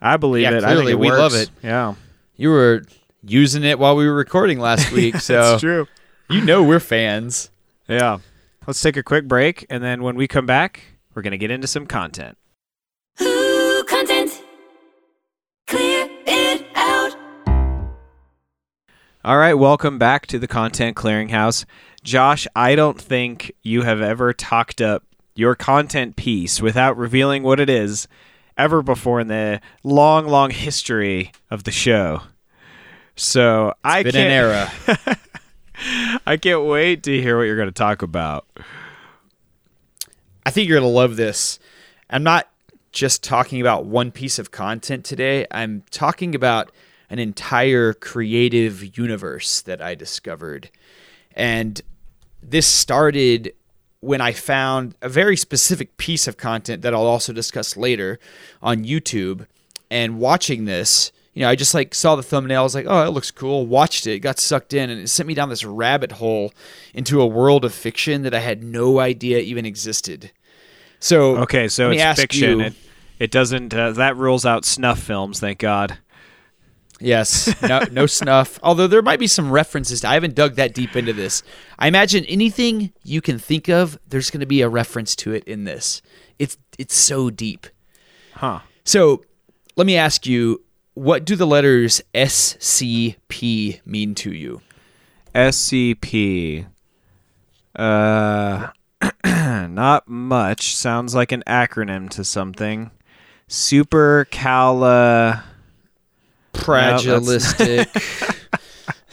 [0.00, 0.64] I believe Yeah, it.
[0.64, 1.50] I think clearly, it we love it.
[1.62, 1.94] Yeah,
[2.36, 2.82] You were
[3.22, 5.86] using it while we were recording last week, so true.
[6.28, 7.50] you know we're fans.
[7.88, 8.18] Yeah.
[8.66, 10.82] Let's take a quick break, and then when we come back,
[11.14, 12.36] we're gonna get into some content.
[13.20, 14.42] Ooh, content.
[15.66, 17.16] Clear it out.
[19.24, 21.64] All right, welcome back to the Content Clearinghouse.
[22.02, 25.04] Josh, I don't think you have ever talked up
[25.34, 28.08] your content piece without revealing what it is
[28.56, 32.22] ever before in the long, long history of the show.
[33.20, 34.72] So I Been can't, an era.
[36.26, 38.46] I can't wait to hear what you're going to talk about.
[40.46, 41.58] I think you're gonna love this.
[42.08, 42.48] I'm not
[42.92, 45.46] just talking about one piece of content today.
[45.50, 46.72] I'm talking about
[47.10, 50.70] an entire creative universe that I discovered.
[51.36, 51.80] And
[52.42, 53.52] this started
[54.00, 58.18] when I found a very specific piece of content that I'll also discuss later
[58.62, 59.46] on YouTube.
[59.90, 62.60] And watching this, you know, I just like saw the thumbnail.
[62.60, 63.66] I was like, oh, it looks cool.
[63.66, 66.52] Watched it, got sucked in, and it sent me down this rabbit hole
[66.94, 70.32] into a world of fiction that I had no idea even existed.
[70.98, 72.58] So Okay, so it's fiction.
[72.60, 72.74] you- It,
[73.18, 75.98] it doesn't, uh, that rules out snuff films, thank God.
[77.02, 78.58] Yes, no, no snuff.
[78.62, 80.02] Although there might be some references.
[80.02, 81.42] To, I haven't dug that deep into this.
[81.78, 85.44] I imagine anything you can think of, there's going to be a reference to it
[85.44, 86.02] in this.
[86.38, 87.66] It's it's so deep.
[88.34, 88.60] Huh.
[88.84, 89.24] So
[89.76, 90.62] let me ask you,
[91.00, 94.60] what do the letters SCP mean to you?
[95.34, 96.66] SCP.
[97.74, 98.68] Uh,
[99.24, 100.76] not much.
[100.76, 102.90] Sounds like an acronym to something.
[103.48, 105.42] Super Cala.
[106.52, 107.88] Fragilistic.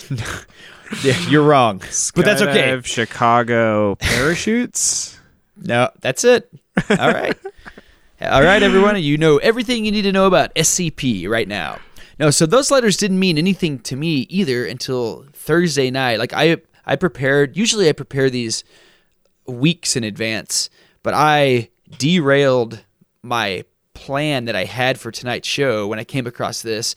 [1.05, 1.79] yeah, you're wrong,
[2.15, 2.81] but that's okay.
[2.81, 5.17] Chicago parachutes.
[5.55, 6.51] No, that's it.
[6.89, 7.37] All right.
[8.19, 8.99] All right, everyone.
[8.99, 11.77] You know everything you need to know about SCP right now.
[12.19, 16.17] No, so those letters didn't mean anything to me either until Thursday night.
[16.17, 18.63] Like I I prepared, usually I prepare these
[19.45, 20.71] weeks in advance,
[21.03, 22.83] but I derailed
[23.21, 26.95] my plan that I had for tonight's show when I came across this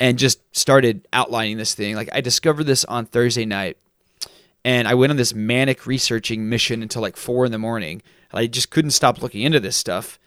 [0.00, 1.94] and just started outlining this thing.
[1.94, 3.76] Like I discovered this on Thursday night
[4.64, 8.02] and I went on this manic researching mission until like four in the morning.
[8.32, 10.18] I just couldn't stop looking into this stuff.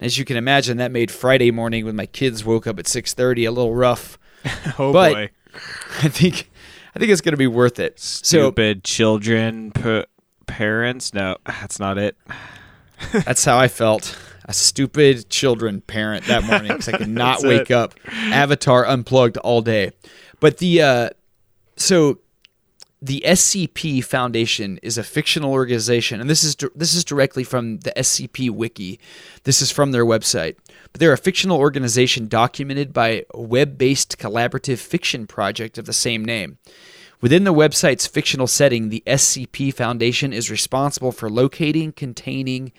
[0.00, 3.14] As you can imagine, that made Friday morning when my kids woke up at six
[3.14, 4.18] thirty a little rough.
[4.78, 5.30] Oh But- boy.
[6.02, 6.50] I think,
[6.94, 8.00] I think it's going to be worth it.
[8.00, 10.04] Stupid children, p-
[10.46, 11.14] parents.
[11.14, 12.16] No, that's not it.
[13.12, 14.18] That's how I felt.
[14.46, 17.74] A stupid children parent that morning because I could not wake it.
[17.74, 17.94] up.
[18.12, 19.92] Avatar unplugged all day.
[20.40, 21.10] But the uh,
[21.76, 22.18] so
[23.04, 27.92] the SCP Foundation is a fictional organization, and this is this is directly from the
[27.98, 28.98] SCP Wiki.
[29.42, 30.56] This is from their website.
[30.90, 36.24] But they're a fictional organization documented by a web-based collaborative fiction project of the same
[36.24, 36.56] name.
[37.20, 42.72] Within the website's fictional setting, the SCP Foundation is responsible for locating, containing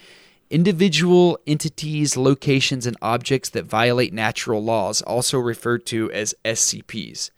[0.50, 7.30] individual entities, locations, and objects that violate natural laws, also referred to as SCPs.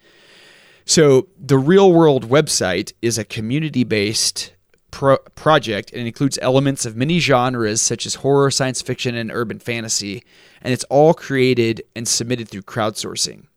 [0.89, 4.53] So, the Real World website is a community based
[4.89, 9.59] pro- project and includes elements of many genres such as horror, science fiction, and urban
[9.59, 10.23] fantasy,
[10.61, 13.47] and it's all created and submitted through crowdsourcing.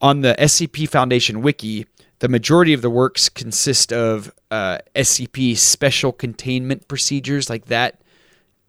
[0.00, 1.84] On the SCP Foundation wiki,
[2.20, 8.02] the majority of the works consist of uh, SCP special containment procedures, like that.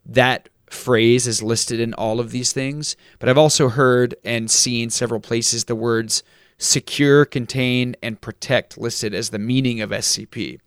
[0.03, 4.89] That phrase is listed in all of these things, but I've also heard and seen
[4.89, 6.23] several places the words
[6.57, 10.59] secure, contain, and protect listed as the meaning of SCP.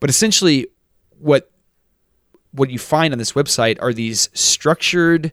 [0.00, 0.66] But essentially,
[1.18, 1.50] what
[2.52, 5.32] what you find on this website are these structured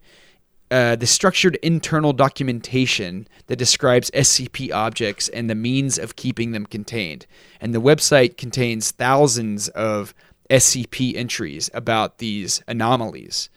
[0.72, 6.66] uh, the structured internal documentation that describes SCP objects and the means of keeping them
[6.66, 7.26] contained.
[7.60, 10.14] And the website contains thousands of
[10.50, 13.50] SCP entries about these anomalies.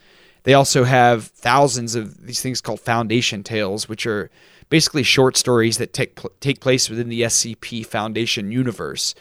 [0.42, 4.29] They also have thousands of these things called Foundation Tales, which are
[4.68, 9.14] basically short stories that take take place within the SCP Foundation universe.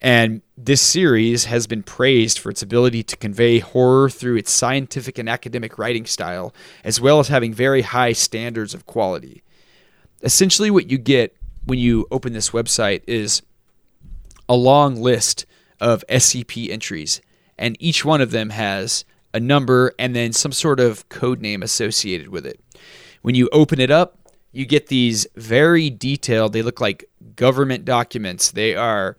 [0.00, 5.18] And this series has been praised for its ability to convey horror through its scientific
[5.18, 9.42] and academic writing style, as well as having very high standards of quality.
[10.22, 13.42] Essentially, what you get when you open this website is
[14.48, 15.46] a long list
[15.80, 17.20] of SCP entries,
[17.58, 21.62] and each one of them has a number and then some sort of code name
[21.62, 22.60] associated with it.
[23.22, 24.17] When you open it up,
[24.52, 28.50] you get these very detailed, they look like government documents.
[28.50, 29.16] They are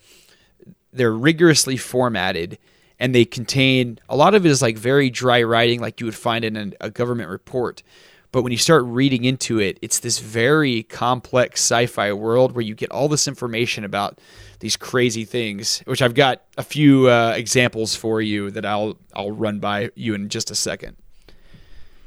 [0.91, 2.57] they're rigorously formatted
[2.99, 6.15] and they contain a lot of it is like very dry writing like you would
[6.15, 7.83] find in a, government report
[8.31, 12.75] but when you start reading into it it's this very complex sci-fi world where you
[12.75, 14.19] get all this information about
[14.59, 19.31] these crazy things which i've got a few uh, examples for you that i'll i'll
[19.31, 20.97] run by you in just a second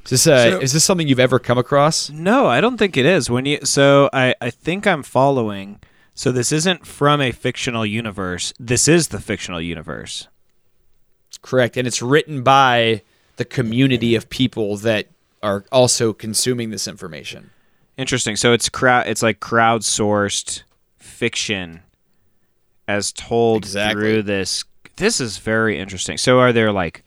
[0.05, 2.97] is this, uh, So- is this something you've ever come across No, I don't think
[2.97, 3.31] it is.
[3.31, 5.81] When you so I I think I'm following.
[6.15, 8.53] So this isn't from a fictional universe.
[8.61, 10.29] This is the fictional universe.
[11.41, 11.77] Correct.
[11.79, 13.03] And it's written by
[13.37, 15.07] the community of people that
[15.43, 17.51] are also consuming this information.
[17.97, 18.37] Interesting.
[18.37, 19.07] So it's crowd.
[19.09, 20.63] It's like crowdsourced
[20.99, 21.81] fiction,
[22.87, 24.03] as told Exactly.
[24.03, 24.65] through this.
[24.97, 26.19] This is very interesting.
[26.19, 27.03] So are there like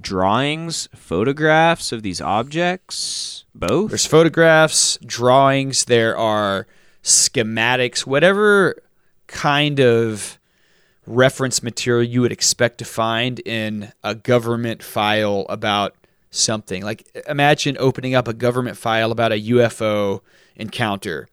[0.00, 3.44] drawings, photographs of these objects?
[3.54, 3.90] Both.
[3.90, 6.66] There's photographs, drawings, there are
[7.02, 8.82] schematics, whatever
[9.26, 10.38] kind of
[11.06, 15.94] reference material you would expect to find in a government file about
[16.30, 16.82] something.
[16.82, 20.20] Like imagine opening up a government file about a UFO
[20.56, 21.28] encounter.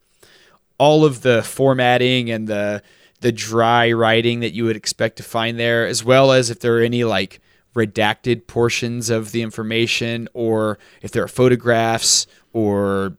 [0.78, 2.82] All of the formatting and the
[3.20, 6.78] the dry writing that you would expect to find there, as well as if there
[6.78, 7.40] are any like
[7.76, 13.16] redacted portions of the information, or if there are photographs or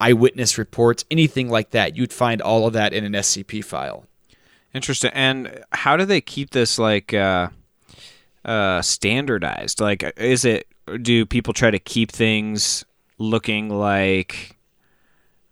[0.00, 4.06] eyewitness reports, anything like that, you'd find all of that in an SCP file.
[4.72, 5.10] Interesting.
[5.12, 7.48] And how do they keep this like uh,
[8.44, 9.80] uh, standardized?
[9.80, 10.66] Like, is it?
[11.02, 12.84] Do people try to keep things
[13.18, 14.56] looking like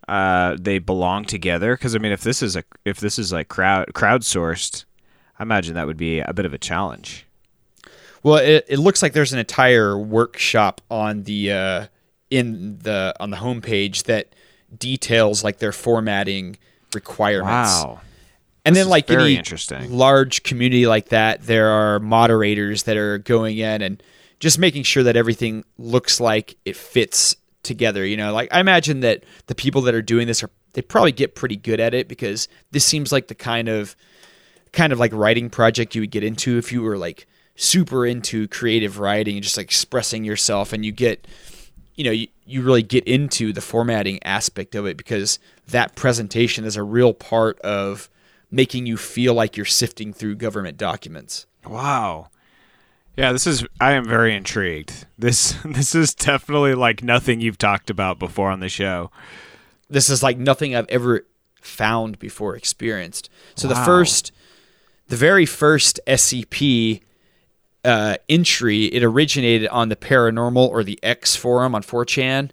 [0.08, 1.74] uh, they belong together?
[1.74, 4.84] Because I mean, if this is a if this is like crowd crowdsourced,
[5.38, 7.25] I imagine that would be a bit of a challenge.
[8.22, 11.86] Well, it, it looks like there's an entire workshop on the uh,
[12.30, 14.34] in the on the homepage that
[14.76, 16.56] details like their formatting
[16.94, 17.82] requirements.
[17.82, 18.00] Wow.
[18.64, 19.96] And This then, like any interesting.
[19.96, 24.02] large community like that, there are moderators that are going in and
[24.40, 28.04] just making sure that everything looks like it fits together.
[28.04, 31.12] You know, like I imagine that the people that are doing this are they probably
[31.12, 33.94] get pretty good at it because this seems like the kind of
[34.72, 37.26] kind of like writing project you would get into if you were like
[37.56, 41.26] super into creative writing and just like expressing yourself and you get
[41.94, 46.64] you know you, you really get into the formatting aspect of it because that presentation
[46.64, 48.08] is a real part of
[48.50, 52.28] making you feel like you're sifting through government documents Wow.
[53.16, 55.06] Yeah, this is I am very intrigued.
[55.18, 59.10] This this is definitely like nothing you've talked about before on the show.
[59.88, 61.26] this is like nothing I've ever
[61.60, 63.28] found before experienced.
[63.56, 64.32] So the first,
[65.08, 67.00] the very first SCP
[67.86, 72.50] uh, entry, it originated on the paranormal or the X forum on 4chan,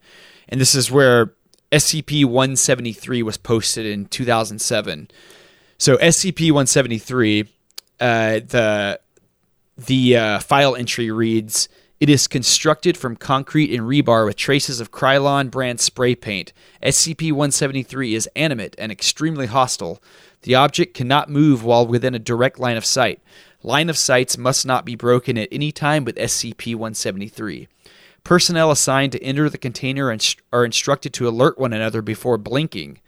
[0.48, 1.34] and this is where
[1.72, 5.10] SCP 173 was posted in 2007.
[5.80, 7.50] So SCP 173,
[8.00, 9.00] uh, the
[9.76, 11.68] the uh, file entry reads
[12.00, 16.54] It is constructed from concrete and rebar with traces of Krylon brand spray paint.
[16.84, 20.02] SCP 173 is animate and extremely hostile.
[20.44, 23.20] The object cannot move while within a direct line of sight.
[23.64, 27.70] Line of sights must not be broken at any time with SCP 173.
[28.26, 30.16] Personnel assigned to enter the container
[30.52, 33.00] are instructed to alert one another before blinking.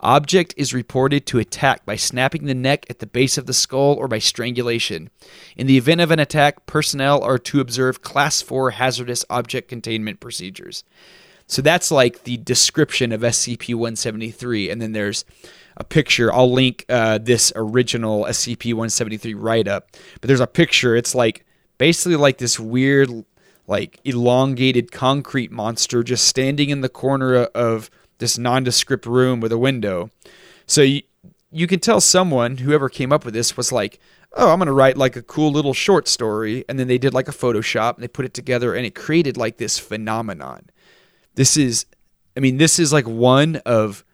[0.00, 3.94] Object is reported to attack by snapping the neck at the base of the skull
[3.94, 5.10] or by strangulation.
[5.56, 10.20] In the event of an attack, personnel are to observe Class 4 hazardous object containment
[10.20, 10.84] procedures.
[11.46, 14.70] So that's like the description of SCP 173.
[14.70, 15.24] And then there's
[15.76, 16.32] a picture.
[16.32, 19.90] I'll link uh, this original SCP 173 write up.
[20.20, 20.96] But there's a picture.
[20.96, 21.44] It's like
[21.78, 23.10] basically like this weird,
[23.66, 29.58] like elongated concrete monster just standing in the corner of this nondescript room with a
[29.58, 30.10] window.
[30.66, 31.02] So you,
[31.50, 33.98] you can tell someone, whoever came up with this, was like,
[34.34, 36.64] oh, I'm going to write like a cool little short story.
[36.68, 39.36] And then they did like a Photoshop and they put it together and it created
[39.36, 40.70] like this phenomenon.
[41.34, 41.86] This is,
[42.36, 44.04] I mean, this is like one of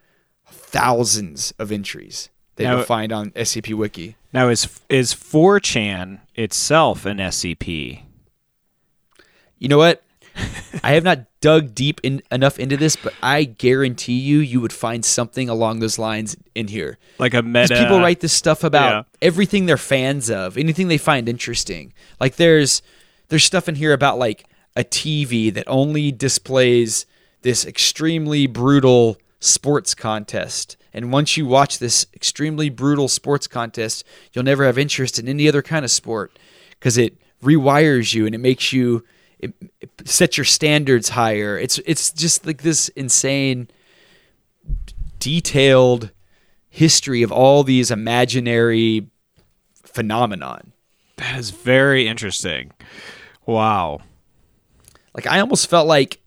[0.70, 4.16] thousands of entries that Now- you'll find on SCP Wiki.
[4.32, 8.02] Now is is 4chan itself an SCP?
[9.58, 10.02] You know what?
[10.84, 14.72] I have not dug deep in, enough into this, but I guarantee you, you would
[14.72, 16.98] find something along those lines in here.
[17.18, 19.02] Like a meta people write this stuff about Yeah.
[19.28, 21.92] everything they're fans of, anything they find interesting.
[22.20, 22.82] Like there's
[23.28, 24.46] there's stuff in here about like
[24.76, 27.04] a TV that only displays
[27.42, 30.76] this extremely brutal sports contest.
[30.92, 35.48] And once you watch this extremely brutal sports contest, you'll never have interest in any
[35.48, 36.38] other kind of sport
[36.70, 39.04] because it rewires you and it makes you
[39.38, 41.56] it, it sets your standards higher.
[41.58, 43.68] It's it's just like this insane
[45.20, 46.10] detailed
[46.68, 49.08] history of all these imaginary
[49.84, 50.72] phenomenon.
[51.16, 52.72] That is very interesting.
[53.46, 54.00] Wow.
[55.14, 56.20] Like I almost felt like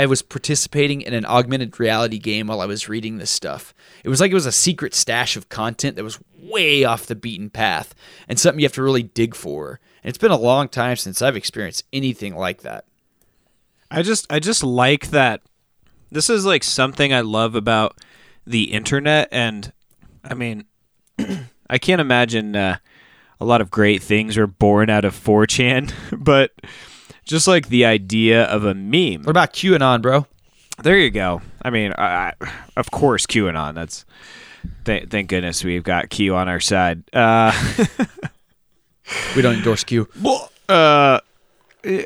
[0.00, 3.74] I was participating in an augmented reality game while I was reading this stuff.
[4.02, 7.14] It was like it was a secret stash of content that was way off the
[7.14, 7.94] beaten path
[8.26, 9.78] and something you have to really dig for.
[10.02, 12.86] And it's been a long time since I've experienced anything like that.
[13.90, 15.42] I just I just like that
[16.10, 17.98] this is like something I love about
[18.46, 19.70] the internet and
[20.24, 20.64] I mean
[21.68, 22.78] I can't imagine uh,
[23.38, 25.92] a lot of great things are born out of 4chan,
[26.24, 26.52] but
[27.24, 29.22] just like the idea of a meme.
[29.22, 30.26] What about QAnon, bro?
[30.82, 31.42] There you go.
[31.62, 33.74] I mean, I, I, of course, QAnon.
[33.74, 34.04] That's
[34.84, 37.02] th- thank goodness we've got Q on our side.
[37.12, 37.52] Uh,
[39.34, 40.08] We don't endorse Q.
[40.68, 41.20] uh,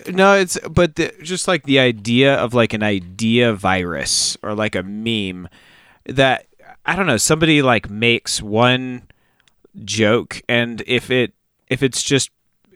[0.09, 4.75] no, it's but the, just like the idea of like an idea virus or like
[4.75, 5.49] a meme
[6.07, 6.47] that
[6.87, 7.17] I don't know.
[7.17, 9.03] Somebody like makes one
[9.85, 11.35] joke, and if it
[11.69, 12.31] if it's just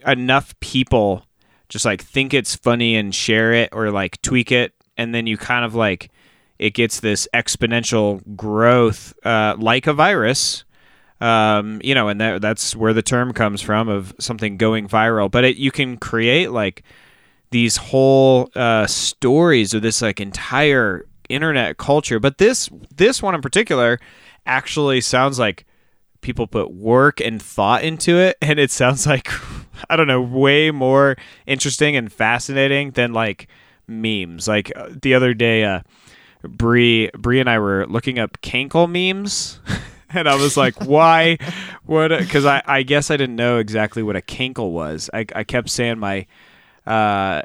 [0.07, 1.25] enough people
[1.69, 5.37] just like think it's funny and share it or like tweak it, and then you
[5.37, 6.11] kind of like
[6.59, 10.65] it gets this exponential growth, uh, like a virus.
[11.21, 15.29] Um, you know, and that that's where the term comes from of something going viral.
[15.29, 16.85] But it, you can create like
[17.51, 22.21] these whole uh, stories of this like entire internet culture.
[22.21, 23.99] But this this one in particular
[24.47, 25.67] actually sounds like
[26.21, 29.29] people put work and thought into it, and it sounds like
[29.89, 31.17] I don't know, way more
[31.47, 33.49] interesting and fascinating than like
[33.87, 34.49] memes.
[34.49, 35.81] Like uh, the other day, uh,
[36.43, 39.61] Bree Bree and I were looking up Cankle memes.
[40.11, 41.37] And I was like, "Why?
[41.85, 45.11] What?" Because I, I guess I didn't know exactly what a cankle was.
[45.13, 46.27] I, I kept saying my
[46.87, 47.43] uh,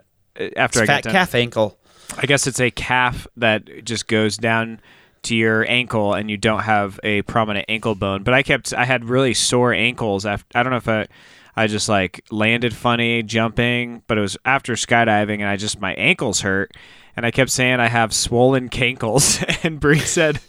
[0.55, 1.77] after I got done, calf ankle.
[2.17, 4.79] I guess it's a calf that just goes down
[5.23, 8.23] to your ankle and you don't have a prominent ankle bone.
[8.23, 11.07] But I kept I had really sore ankles after I don't know if I
[11.55, 15.93] I just like landed funny jumping, but it was after skydiving and I just my
[15.95, 16.71] ankles hurt
[17.15, 20.39] and I kept saying I have swollen cankles and Bree said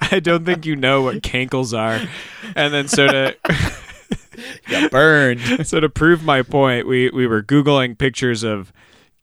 [0.00, 2.06] I don't think you know what cankles are.
[2.54, 3.36] And then so to
[4.68, 5.40] Got burned.
[5.66, 8.72] so to prove my point, we we were googling pictures of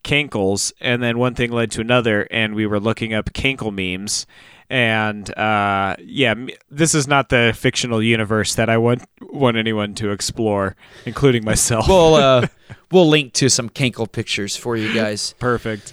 [0.04, 4.26] cankles, and then one thing led to another, and we were looking up cankle memes.
[4.72, 6.34] And uh, yeah,
[6.70, 11.86] this is not the fictional universe that I want want anyone to explore, including myself.
[11.86, 12.46] we'll uh,
[12.90, 15.34] we'll link to some cankle pictures for you guys.
[15.38, 15.92] Perfect.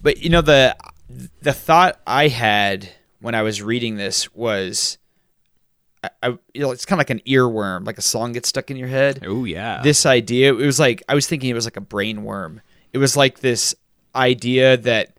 [0.00, 0.74] But you know the
[1.42, 2.88] the thought I had
[3.20, 4.96] when I was reading this was,
[6.02, 8.70] I, I you know it's kind of like an earworm, like a song gets stuck
[8.70, 9.22] in your head.
[9.26, 9.82] Oh yeah.
[9.82, 12.62] This idea, it was like I was thinking it was like a brain worm.
[12.94, 13.74] It was like this
[14.14, 15.14] idea that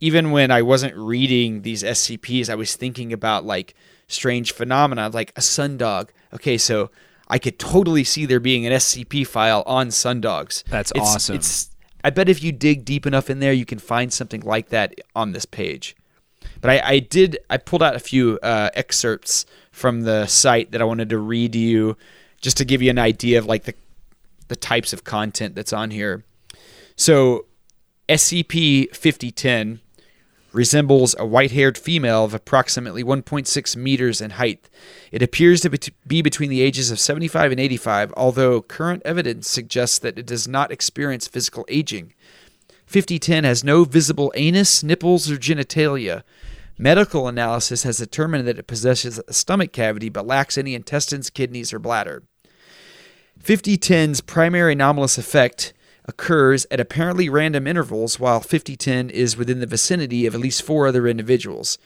[0.00, 3.74] even when I wasn't reading these SCPs, I was thinking about like
[4.08, 6.08] strange phenomena, like a sundog.
[6.34, 6.90] Okay, so
[7.28, 10.62] I could totally see there being an SCP file on sundogs.
[10.64, 11.36] That's It's- awesome.
[11.36, 11.70] It's
[12.04, 14.94] I bet if you dig deep enough in there, you can find something like that
[15.16, 15.96] on this page.
[16.60, 20.80] But I, I did I pulled out a few uh, excerpts from the site that
[20.80, 21.96] I wanted to read to you,
[22.40, 23.74] just to give you an idea of like the
[24.48, 26.22] the types of content that's on here.
[26.94, 27.46] So
[28.08, 29.80] SCP 5010
[30.56, 34.70] resembles a white haired female of approximately 1.6 meters in height.
[35.12, 39.98] It appears to be between the ages of 75 and 85, although current evidence suggests
[39.98, 42.14] that it does not experience physical aging.
[42.86, 46.22] 5010 has no visible anus, nipples, or genitalia.
[46.78, 51.72] Medical analysis has determined that it possesses a stomach cavity but lacks any intestines, kidneys,
[51.72, 52.22] or bladder.
[53.42, 55.74] 5010's primary anomalous effect
[56.06, 60.86] occurs at apparently random intervals while 5010 is within the vicinity of at least four
[60.86, 61.78] other individuals.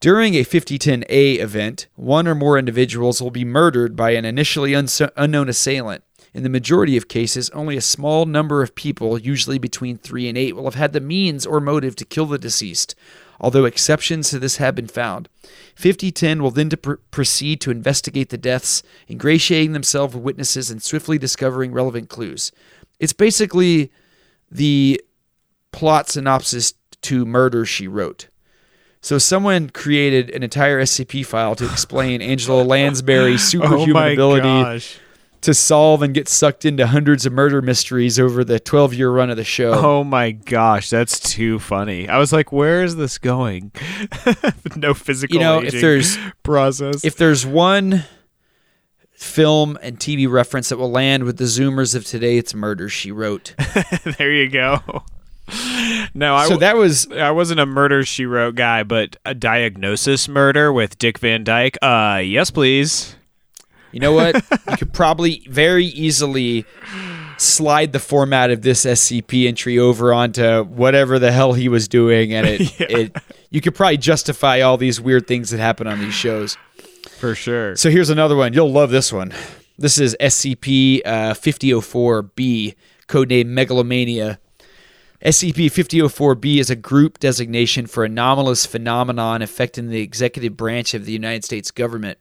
[0.00, 5.48] During a 5010A event, one or more individuals will be murdered by an initially unknown
[5.48, 6.02] assailant.
[6.32, 10.38] In the majority of cases, only a small number of people, usually between 3 and
[10.38, 12.94] 8, will have had the means or motive to kill the deceased.
[13.40, 15.26] although exceptions to this have been found.
[15.74, 20.82] 5010 will then to pr- proceed to investigate the deaths, ingratiating themselves with witnesses and
[20.82, 22.52] swiftly discovering relevant clues.
[23.00, 23.90] It's basically
[24.50, 25.02] the
[25.72, 28.28] plot synopsis to Murder She Wrote.
[29.00, 34.42] So someone created an entire SCP file to explain Angela Lansbury's oh superhuman oh ability
[34.42, 34.98] gosh.
[35.40, 39.30] to solve and get sucked into hundreds of murder mysteries over the 12 year run
[39.30, 39.72] of the show.
[39.72, 42.06] Oh my gosh, that's too funny.
[42.10, 43.72] I was like, where is this going?
[44.76, 47.02] no physical You know, if there's- process.
[47.02, 48.04] If there's one
[49.20, 53.12] film and TV reference that will land with the Zoomers of today, it's Murder She
[53.12, 53.54] Wrote.
[54.18, 55.04] there you go.
[56.14, 60.28] No, I so that was I wasn't a murder she wrote guy, but a diagnosis
[60.28, 61.76] murder with Dick Van Dyke.
[61.82, 63.16] Uh, yes, please.
[63.90, 64.36] You know what?
[64.70, 66.64] you could probably very easily
[67.36, 72.32] slide the format of this SCP entry over onto whatever the hell he was doing,
[72.32, 73.16] and it, it
[73.50, 76.56] you could probably justify all these weird things that happen on these shows.
[77.20, 77.76] For sure.
[77.76, 78.54] So here's another one.
[78.54, 79.34] You'll love this one.
[79.76, 82.74] This is SCP uh, 5004B,
[83.08, 84.38] codename Megalomania.
[85.22, 91.12] SCP 5004B is a group designation for anomalous phenomenon affecting the executive branch of the
[91.12, 92.16] United States government.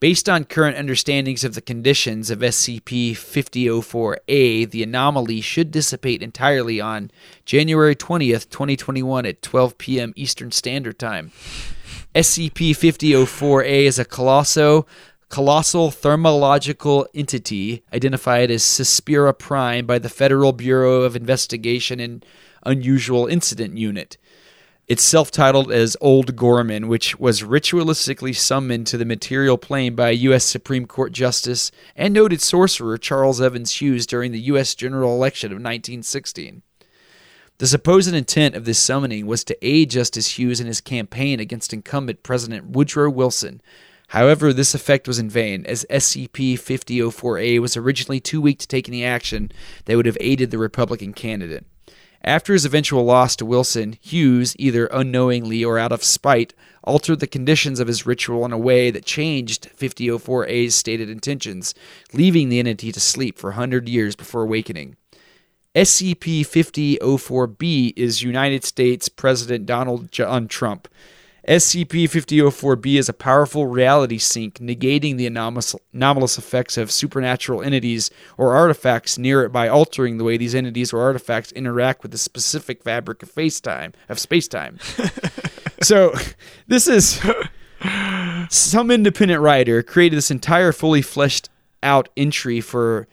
[0.00, 6.80] Based on current understandings of the conditions of SCP 5004A, the anomaly should dissipate entirely
[6.80, 7.12] on
[7.44, 10.12] January 20th, 2021 at 12 p.m.
[10.16, 11.30] Eastern Standard Time.
[12.14, 14.84] SCP 5004A is a colosso,
[15.28, 22.26] colossal thermological entity identified as Suspira Prime by the Federal Bureau of Investigation and
[22.66, 24.18] Unusual Incident Unit.
[24.88, 30.10] It's self titled as Old Gorman, which was ritualistically summoned to the material plane by
[30.10, 30.44] U.S.
[30.44, 34.74] Supreme Court Justice and noted sorcerer Charles Evans Hughes during the U.S.
[34.74, 36.62] general election of 1916.
[37.60, 41.74] The supposed intent of this summoning was to aid Justice Hughes in his campaign against
[41.74, 43.60] incumbent President Woodrow Wilson.
[44.08, 48.88] However, this effect was in vain, as SCP 5004A was originally too weak to take
[48.88, 49.52] any action
[49.84, 51.66] that would have aided the Republican candidate.
[52.24, 57.26] After his eventual loss to Wilson, Hughes, either unknowingly or out of spite, altered the
[57.26, 61.74] conditions of his ritual in a way that changed 5004A's stated intentions,
[62.14, 64.96] leaving the entity to sleep for a 100 years before awakening.
[65.74, 70.88] SCP 5004B is United States President Donald John Trump.
[71.46, 78.10] SCP 5004B is a powerful reality sink, negating the anomalous, anomalous effects of supernatural entities
[78.36, 82.18] or artifacts near it by altering the way these entities or artifacts interact with the
[82.18, 83.94] specific fabric of.
[84.08, 84.80] Of space-time.
[85.82, 86.12] so,
[86.66, 87.20] this is
[88.48, 91.48] some independent writer created this entire fully fleshed
[91.80, 93.06] out entry for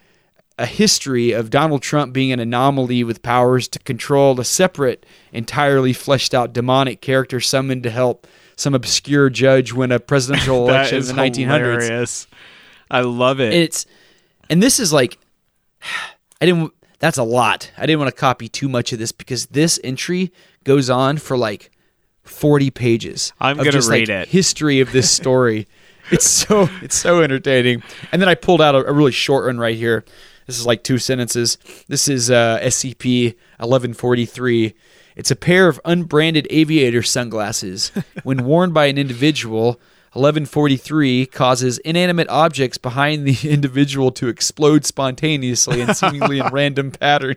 [0.57, 5.93] a history of Donald Trump being an anomaly with powers to control a separate, entirely
[5.93, 11.05] fleshed out demonic character summoned to help some obscure judge win a presidential election in
[11.05, 12.27] the 1900s.
[12.89, 13.53] I love it.
[13.53, 13.85] It's
[14.49, 15.17] and this is like
[16.41, 17.71] I didn't that's a lot.
[17.77, 20.31] I didn't want to copy too much of this because this entry
[20.63, 21.71] goes on for like
[22.23, 23.33] 40 pages.
[23.39, 24.27] I'm gonna just, like, read it.
[24.29, 25.67] History of this story.
[26.11, 27.83] it's so it's so entertaining.
[28.11, 30.05] And then I pulled out a, a really short one right here.
[30.47, 31.57] This is like two sentences.
[31.87, 34.73] This is uh, SCP 1143.
[35.17, 37.91] It's a pair of unbranded aviator sunglasses.
[38.23, 39.79] when worn by an individual,
[40.13, 47.35] 1143 causes inanimate objects behind the individual to explode spontaneously and seemingly in random pattern.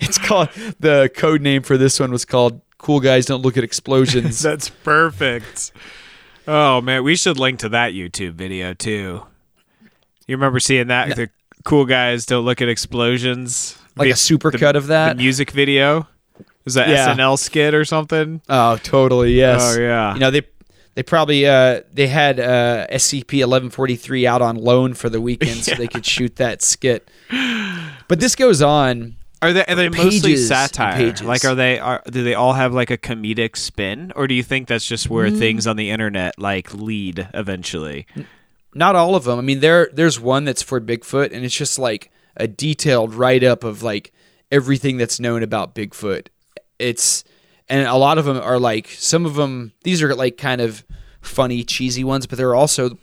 [0.00, 3.64] It's called the code name for this one was called "Cool Guys Don't Look at
[3.64, 5.72] Explosions." That's perfect.
[6.46, 9.26] Oh man, we should link to that YouTube video too.
[10.26, 11.16] You remember seeing that?
[11.16, 11.30] The
[11.64, 13.76] cool guys don't look at explosions.
[13.96, 15.16] Like The- a supercut of that?
[15.16, 16.06] The music video.
[16.64, 17.14] Was that Yeah.
[17.14, 18.40] SNL skit or something?
[18.48, 19.34] Oh, totally.
[19.34, 19.76] Yes.
[19.76, 20.14] Oh, yeah.
[20.14, 20.42] You know they
[20.94, 25.20] they probably uh, they had uh, SCP eleven forty three out on loan for the
[25.20, 27.08] weekend so they could shoot that skit.
[28.08, 29.16] But this goes on.
[29.42, 31.12] Are they are they mostly satire?
[31.22, 34.42] Like are they are do they all have like a comedic spin or do you
[34.42, 35.38] think that's just where Mm.
[35.38, 38.06] things on the internet like lead eventually?
[38.74, 39.38] Not all of them.
[39.38, 43.44] I mean, there there's one that's for Bigfoot, and it's just like a detailed write
[43.44, 44.12] up of like
[44.50, 46.26] everything that's known about Bigfoot.
[46.78, 47.24] It's
[47.68, 49.72] and a lot of them are like some of them.
[49.84, 50.84] These are like kind of
[51.20, 52.98] funny, cheesy ones, but there are also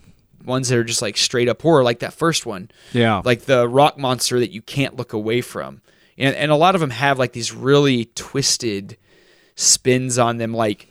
[0.46, 2.70] ones that are just like straight up horror, like that first one.
[2.94, 3.22] Yeah.
[3.24, 5.82] like the rock monster that you can't look away from.
[6.18, 8.98] And, and a lot of them have like these really twisted
[9.56, 10.88] spins on them like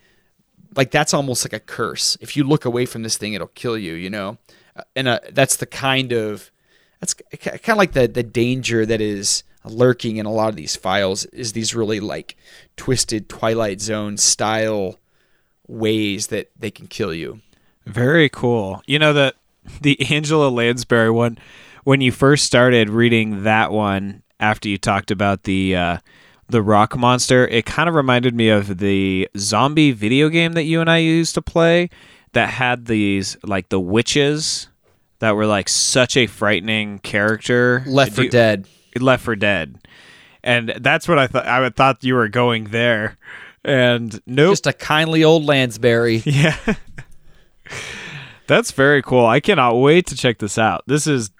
[0.76, 2.16] like that's almost like a curse.
[2.20, 4.38] If you look away from this thing, it'll kill you, you know.
[4.96, 6.50] And uh, that's the kind of
[7.00, 10.76] that's kind of like the the danger that is lurking in a lot of these
[10.76, 12.36] files is these really like
[12.76, 14.98] twisted Twilight Zone style
[15.66, 17.40] ways that they can kill you.
[17.86, 18.82] Very cool.
[18.86, 19.36] You know that
[19.80, 21.38] the Angela Lansbury one
[21.84, 25.98] when you first started reading that one after you talked about the uh,
[26.48, 30.80] the rock monster, it kind of reminded me of the zombie video game that you
[30.80, 31.90] and I used to play
[32.32, 34.68] that had these like the witches
[35.18, 37.82] that were like such a frightening character.
[37.86, 38.66] Left for you- Dead.
[38.98, 39.78] Left 4 Dead.
[40.42, 43.16] And that's what I thought I thought you were going there.
[43.64, 44.52] And nope.
[44.52, 46.22] Just a kindly old Lansbury.
[46.24, 46.56] Yeah.
[48.46, 49.26] That's very cool.
[49.26, 50.82] I cannot wait to check this out.
[50.86, 51.30] This is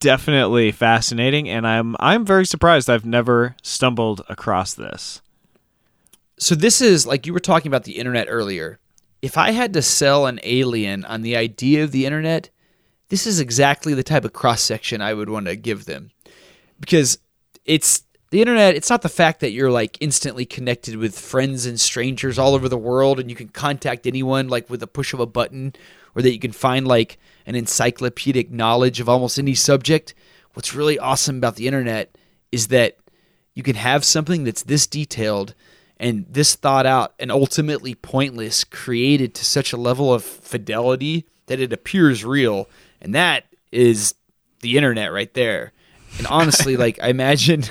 [0.00, 5.20] definitely fascinating and I'm I'm very surprised I've never stumbled across this.
[6.38, 8.80] So this is like you were talking about the internet earlier.
[9.26, 12.48] If I had to sell an alien on the idea of the internet,
[13.08, 16.12] this is exactly the type of cross section I would want to give them.
[16.78, 17.18] Because
[17.64, 21.80] it's the internet, it's not the fact that you're like instantly connected with friends and
[21.80, 25.18] strangers all over the world and you can contact anyone like with a push of
[25.18, 25.74] a button
[26.14, 30.14] or that you can find like an encyclopedic knowledge of almost any subject.
[30.54, 32.16] What's really awesome about the internet
[32.52, 32.96] is that
[33.54, 35.52] you can have something that's this detailed
[35.98, 41.60] and this thought out and ultimately pointless created to such a level of fidelity that
[41.60, 42.68] it appears real
[43.00, 44.14] and that is
[44.60, 45.72] the internet right there
[46.18, 47.64] and honestly like i imagine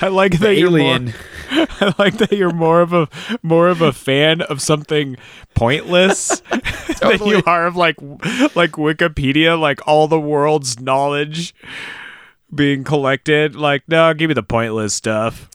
[0.00, 1.14] I like that you're more, alien
[1.50, 3.08] I like that you're more of a
[3.42, 5.16] more of a fan of something
[5.54, 6.40] pointless
[7.00, 11.54] than you are of like like Wikipedia, like all the world's knowledge
[12.54, 13.56] being collected.
[13.56, 15.50] Like, no, give me the pointless stuff.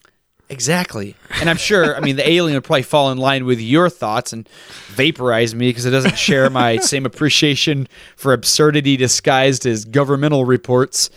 [0.50, 3.90] Exactly and i'm sure i mean the alien would probably fall in line with your
[3.90, 4.48] thoughts and
[4.88, 11.10] vaporize me because it doesn't share my same appreciation for absurdity disguised as governmental reports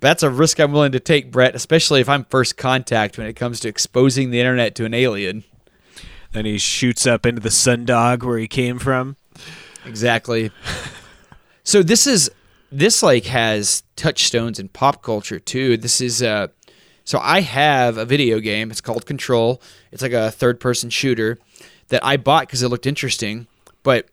[0.00, 3.34] that's a risk i'm willing to take brett especially if i'm first contact when it
[3.34, 5.44] comes to exposing the internet to an alien
[6.32, 9.14] Then he shoots up into the sundog where he came from.
[9.86, 10.50] Exactly.
[11.62, 12.28] so this is
[12.72, 15.76] this like has touchstones in pop culture too.
[15.76, 16.48] This is uh
[17.04, 18.70] so I have a video game.
[18.70, 19.60] It's called Control.
[19.92, 21.38] It's like a third person shooter
[21.88, 23.46] that I bought because it looked interesting,
[23.82, 24.08] but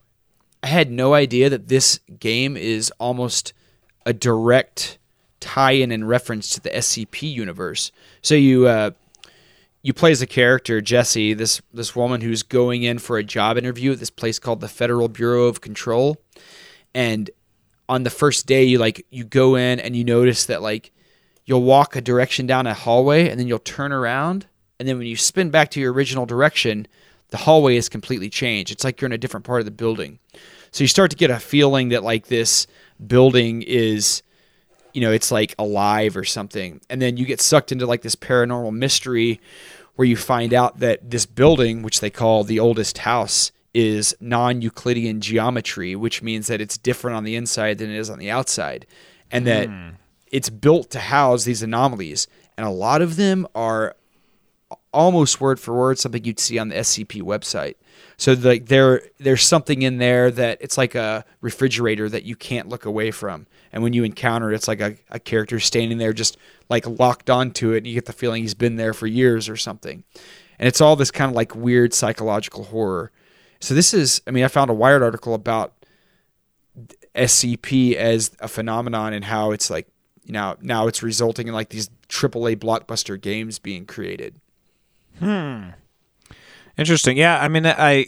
[0.61, 3.53] I had no idea that this game is almost
[4.05, 4.97] a direct
[5.39, 7.91] tie-in and reference to the SCP universe.
[8.21, 8.91] So you uh,
[9.81, 13.57] you play as a character Jesse, this this woman who's going in for a job
[13.57, 16.17] interview at this place called the Federal Bureau of Control,
[16.93, 17.29] and
[17.89, 20.91] on the first day you like you go in and you notice that like
[21.45, 24.45] you'll walk a direction down a hallway and then you'll turn around
[24.79, 26.87] and then when you spin back to your original direction
[27.31, 28.71] the hallway is completely changed.
[28.71, 30.19] It's like you're in a different part of the building.
[30.71, 32.67] So you start to get a feeling that like this
[33.05, 34.21] building is
[34.93, 36.81] you know it's like alive or something.
[36.89, 39.39] And then you get sucked into like this paranormal mystery
[39.95, 45.21] where you find out that this building which they call the oldest house is non-euclidean
[45.21, 48.85] geometry which means that it's different on the inside than it is on the outside.
[49.31, 49.89] And that hmm.
[50.31, 52.27] It's built to house these anomalies
[52.57, 53.95] and a lot of them are
[54.93, 57.75] almost word for word something you'd see on the SCP website.
[58.17, 62.69] So like there there's something in there that it's like a refrigerator that you can't
[62.69, 63.47] look away from.
[63.71, 66.37] And when you encounter it, it's like a, a character standing there just
[66.69, 69.57] like locked onto it and you get the feeling he's been there for years or
[69.57, 70.03] something.
[70.59, 73.11] And it's all this kind of like weird psychological horror.
[73.59, 75.73] So this is I mean I found a Wired article about
[77.15, 79.87] SCP as a phenomenon and how it's like
[80.31, 84.35] you know now it's resulting in like these AAA blockbuster games being created.
[85.19, 85.71] Hmm.
[86.77, 87.17] Interesting.
[87.17, 88.07] Yeah, I mean, I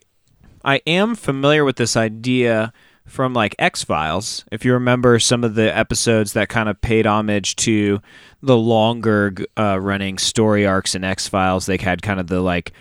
[0.63, 2.71] I am familiar with this idea
[3.05, 4.45] from like X Files.
[4.53, 7.99] If you remember some of the episodes that kind of paid homage to
[8.41, 12.71] the longer uh, running story arcs in X Files, they had kind of the like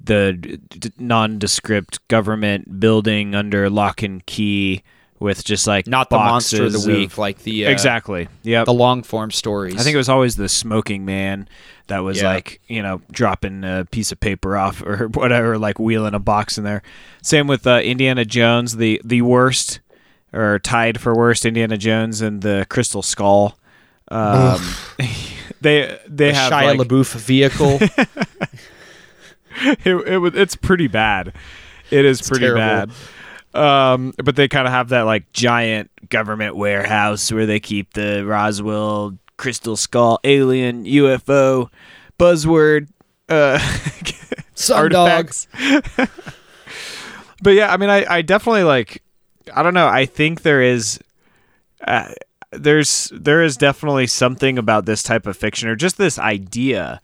[0.00, 4.84] the d- nondescript government building under lock and key
[5.24, 8.28] with just like Not the monster of the week, like the uh, exactly.
[8.42, 9.74] yeah, the long form stories.
[9.74, 11.48] I think it was always the smoking man
[11.86, 12.28] that was Yeah.
[12.28, 16.58] like, you know, dropping a piece of paper off or whatever, like wheeling a box
[16.58, 16.82] in there.
[17.22, 19.80] Same with uh, Indiana Jones, the the worst
[20.32, 23.56] or tied for worst Indiana Jones and the Crystal Skull.
[24.08, 24.60] Um,
[25.62, 27.78] they they a have Shia like, LaBeouf vehicle.
[29.84, 31.32] it, it was it's pretty bad.
[31.90, 32.60] It is pretty terrible.
[32.60, 32.90] bad.
[33.54, 38.24] Um, but they kind of have that like giant government warehouse where they keep the
[38.26, 41.68] Roswell crystal skull alien UFO
[42.18, 42.88] buzzword
[43.28, 43.58] uh
[44.72, 45.48] artifacts.
[47.42, 49.02] but yeah, I mean I I definitely like
[49.54, 51.00] I don't know, I think there is
[51.86, 52.12] uh,
[52.52, 57.00] there's there is definitely something about this type of fiction or just this idea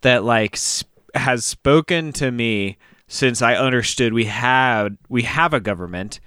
[0.00, 2.76] that like sp- has spoken to me
[3.14, 6.18] since I understood we had we have a government.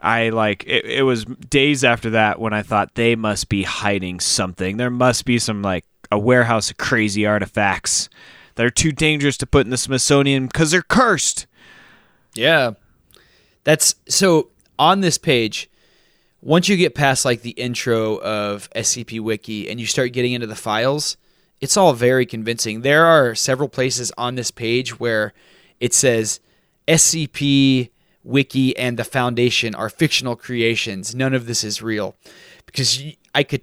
[0.00, 4.20] I like it, it was days after that when I thought they must be hiding
[4.20, 4.76] something.
[4.76, 8.08] There must be some like a warehouse of crazy artifacts
[8.54, 11.48] that are too dangerous to put in the Smithsonian because they're cursed.
[12.34, 12.72] Yeah.
[13.64, 15.68] That's so on this page,
[16.40, 20.46] once you get past like the intro of SCP Wiki and you start getting into
[20.46, 21.16] the files,
[21.60, 22.82] it's all very convincing.
[22.82, 25.34] There are several places on this page where
[25.80, 26.40] it says
[26.86, 27.90] SCP
[28.22, 31.14] Wiki and the Foundation are fictional creations.
[31.14, 32.16] None of this is real.
[32.66, 33.02] Because
[33.34, 33.62] I could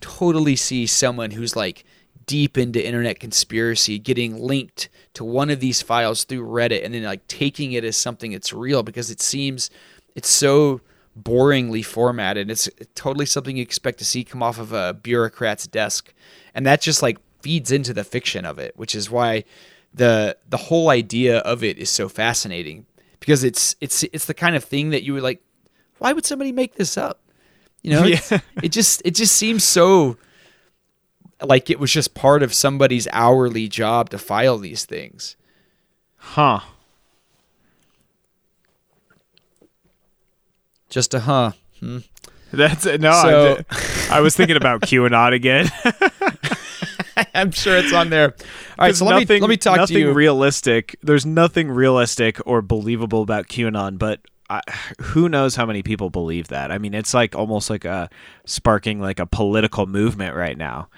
[0.00, 1.84] totally see someone who's like
[2.26, 7.02] deep into internet conspiracy getting linked to one of these files through Reddit and then
[7.02, 9.70] like taking it as something that's real because it seems
[10.14, 10.80] it's so
[11.20, 12.50] boringly formatted.
[12.50, 16.14] It's totally something you expect to see come off of a bureaucrat's desk.
[16.54, 19.44] And that just like feeds into the fiction of it, which is why
[19.94, 22.86] the the whole idea of it is so fascinating
[23.18, 25.42] because it's it's it's the kind of thing that you would like
[25.98, 27.20] why would somebody make this up?
[27.82, 30.16] You know, it's- it just it just seems so
[31.42, 35.36] like it was just part of somebody's hourly job to file these things.
[36.16, 36.60] Huh.
[40.88, 41.52] Just a huh.
[41.80, 41.98] Hmm.
[42.52, 43.12] That's no.
[43.12, 45.70] So- I, I was thinking about QAnon again.
[47.34, 48.34] I'm sure it's on there.
[48.78, 50.12] All right, so let me nothing, let me talk nothing to you.
[50.12, 50.96] realistic.
[51.02, 54.62] There's nothing realistic or believable about QAnon, but I,
[55.00, 56.72] who knows how many people believe that?
[56.72, 58.10] I mean, it's like almost like a
[58.46, 60.88] sparking like a political movement right now.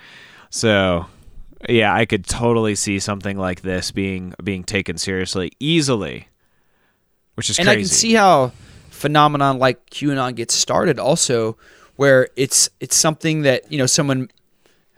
[0.48, 1.06] So,
[1.68, 6.28] yeah, I could totally see something like this being being taken seriously easily,
[7.34, 7.78] which is and crazy.
[7.78, 8.52] I can see how
[8.90, 11.58] phenomenon like QAnon gets started also
[11.96, 14.30] where it's it's something that, you know, someone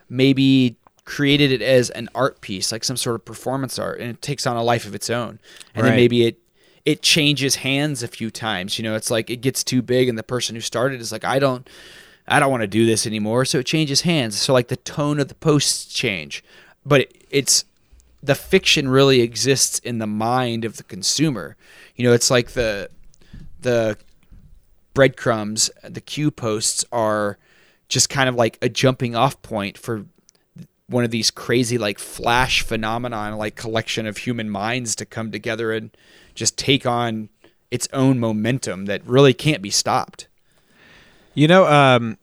[0.08, 4.22] maybe created it as an art piece, like some sort of performance art, and it
[4.22, 5.38] takes on a life of its own.
[5.74, 6.38] And then maybe it
[6.84, 8.78] it changes hands a few times.
[8.78, 11.24] You know, it's like it gets too big and the person who started is like,
[11.24, 11.68] I don't
[12.26, 13.44] I don't want to do this anymore.
[13.44, 14.38] So it changes hands.
[14.40, 16.42] So like the tone of the posts change.
[16.84, 17.64] But it, it's
[18.22, 21.56] the fiction really exists in the mind of the consumer.
[21.96, 22.88] You know, it's like the
[23.60, 23.98] the
[24.94, 27.38] breadcrumbs, the Q posts are
[27.88, 30.06] just kind of like a jumping off point for
[30.94, 35.72] one of these crazy like flash phenomenon like collection of human minds to come together
[35.72, 35.90] and
[36.36, 37.28] just take on
[37.72, 40.28] its own momentum that really can't be stopped.
[41.34, 42.16] You know, um,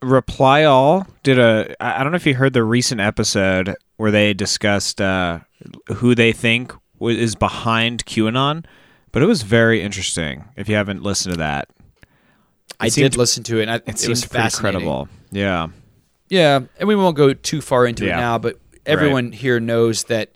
[0.00, 1.76] Reply All did a.
[1.78, 5.40] I don't know if you heard the recent episode where they discussed uh,
[5.96, 8.64] who they think wa- is behind QAnon,
[9.12, 10.44] but it was very interesting.
[10.56, 11.68] If you haven't listened to that,
[12.80, 13.62] I seemed- did listen to it.
[13.62, 14.80] And I, it, it, seems was pretty fascinating.
[14.80, 15.08] credible.
[15.30, 15.68] Yeah,
[16.28, 18.18] Yeah, and we won't go too far into Yeah.
[18.18, 20.30] it now, but everyone here knows that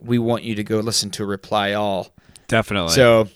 [0.00, 2.12] we want you to go listen to Reply All.
[2.48, 2.92] definitely.
[2.94, 3.28] So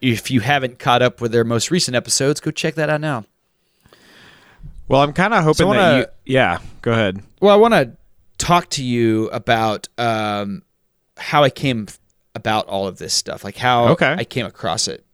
[0.00, 3.24] if you haven't caught up with their most recent episodes, go check that out now.
[4.88, 6.06] well, I'm kind of hoping So that wanna- you.
[6.26, 7.22] Yeah, go ahead.
[7.40, 7.92] Well, I want to
[8.38, 10.62] talk to you about um,
[11.16, 11.86] how I came
[12.34, 14.14] about all of this stuff, like how Okay.
[14.18, 15.04] I came across it.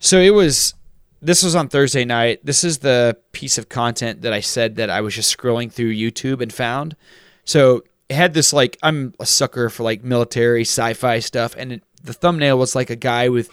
[0.00, 0.74] So it was
[1.22, 2.40] this was on Thursday night.
[2.44, 5.94] This is the piece of content that I said that I was just scrolling through
[5.94, 6.96] YouTube and found.
[7.44, 11.82] So it had this like I'm a sucker for like military sci-fi stuff, and it,
[12.02, 13.50] the thumbnail was like a guy with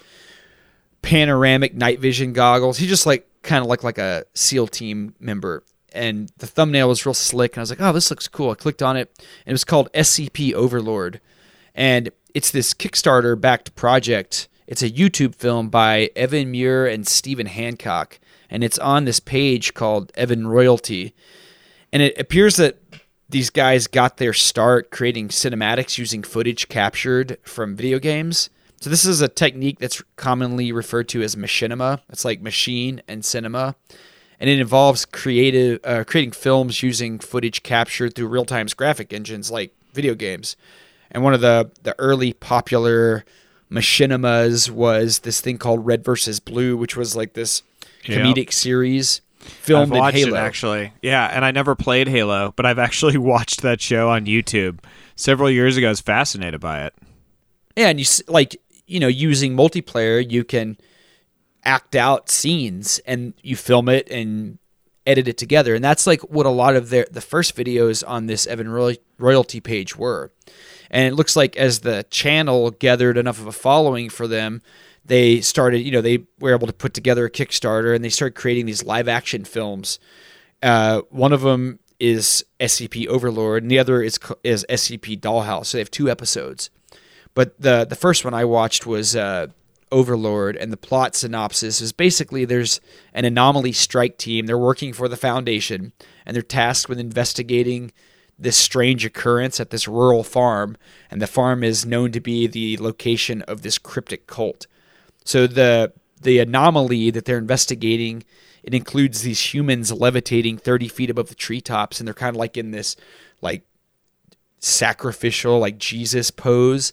[1.01, 2.77] panoramic night vision goggles.
[2.77, 5.63] He just like kind of looked like a SEAL team member.
[5.93, 8.55] And the thumbnail was real slick, and I was like, "Oh, this looks cool." I
[8.55, 11.21] clicked on it, and it was called SCP Overlord,
[11.73, 14.47] and it's this Kickstarter backed project.
[14.67, 19.73] It's a YouTube film by Evan Muir and Stephen Hancock, and it's on this page
[19.73, 21.15] called Evan Royalty.
[21.93, 22.77] And it appears that
[23.29, 28.49] these guys got their start creating cinematics using footage captured from video games.
[28.81, 32.01] So this is a technique that's commonly referred to as machinima.
[32.09, 33.75] It's like machine and cinema,
[34.37, 39.73] and it involves creative uh, creating films using footage captured through real-time graphic engines like
[39.93, 40.57] video games.
[41.09, 43.23] And one of the the early popular
[43.71, 47.63] machinimas was this thing called Red versus Blue, which was like this
[48.05, 48.19] Yep.
[48.21, 50.35] comedic series filmed I've in watched Halo.
[50.37, 50.93] it actually.
[51.01, 54.79] Yeah, and I never played Halo, but I've actually watched that show on YouTube
[55.15, 55.87] several years ago.
[55.87, 56.93] I was fascinated by it.
[57.75, 58.55] Yeah, and you like
[58.85, 60.77] you know using multiplayer, you can
[61.65, 64.57] act out scenes and you film it and
[65.05, 68.27] edit it together, and that's like what a lot of their the first videos on
[68.27, 70.31] this Evan Roy- royalty page were.
[70.89, 74.61] And it looks like as the channel gathered enough of a following for them,
[75.05, 78.35] they started, you know, they were able to put together a Kickstarter and they started
[78.35, 79.99] creating these live action films.
[80.61, 85.67] Uh, one of them is SCP Overlord, and the other is is SCP Dollhouse.
[85.67, 86.69] So they have two episodes.
[87.33, 89.47] But the the first one I watched was uh,
[89.91, 92.81] Overlord, and the plot synopsis is basically there's
[93.13, 94.45] an anomaly strike team.
[94.45, 95.93] They're working for the Foundation,
[96.25, 97.91] and they're tasked with investigating
[98.39, 100.77] this strange occurrence at this rural farm,
[101.09, 104.67] and the farm is known to be the location of this cryptic cult.
[105.25, 108.23] So the the anomaly that they're investigating
[108.67, 112.57] it includes these humans levitating 30 feet above the treetops, and they're kind of like
[112.57, 112.97] in this
[113.41, 113.63] like
[114.59, 116.91] sacrificial like Jesus pose,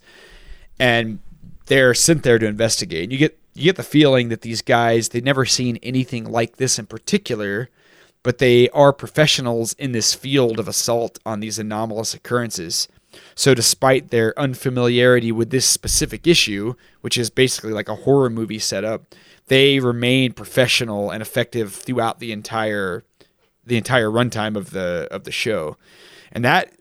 [0.79, 1.19] and
[1.67, 3.03] they're sent there to investigate.
[3.03, 6.59] And you get you get the feeling that these guys they've never seen anything like
[6.59, 7.69] this in particular,
[8.25, 12.89] but they are professionals in this field of assault on these anomalous occurrences.
[13.37, 18.59] So, despite their unfamiliarity with this specific issue, which is basically like a horror movie
[18.59, 19.05] setup,
[19.47, 23.05] they remain professional and effective throughout the entire
[23.65, 25.77] the entire runtime of the of the show.
[26.33, 26.73] And that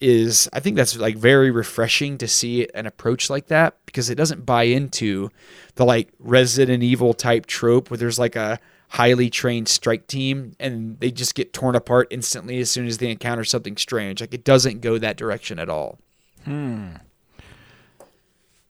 [0.00, 4.14] is I think that's like very refreshing to see an approach like that because it
[4.14, 5.30] doesn't buy into
[5.74, 8.58] the like Resident Evil type trope where there's like a
[8.92, 13.10] highly trained strike team and they just get torn apart instantly as soon as they
[13.10, 14.20] encounter something strange.
[14.20, 15.98] Like it doesn't go that direction at all.
[16.44, 16.96] Hmm.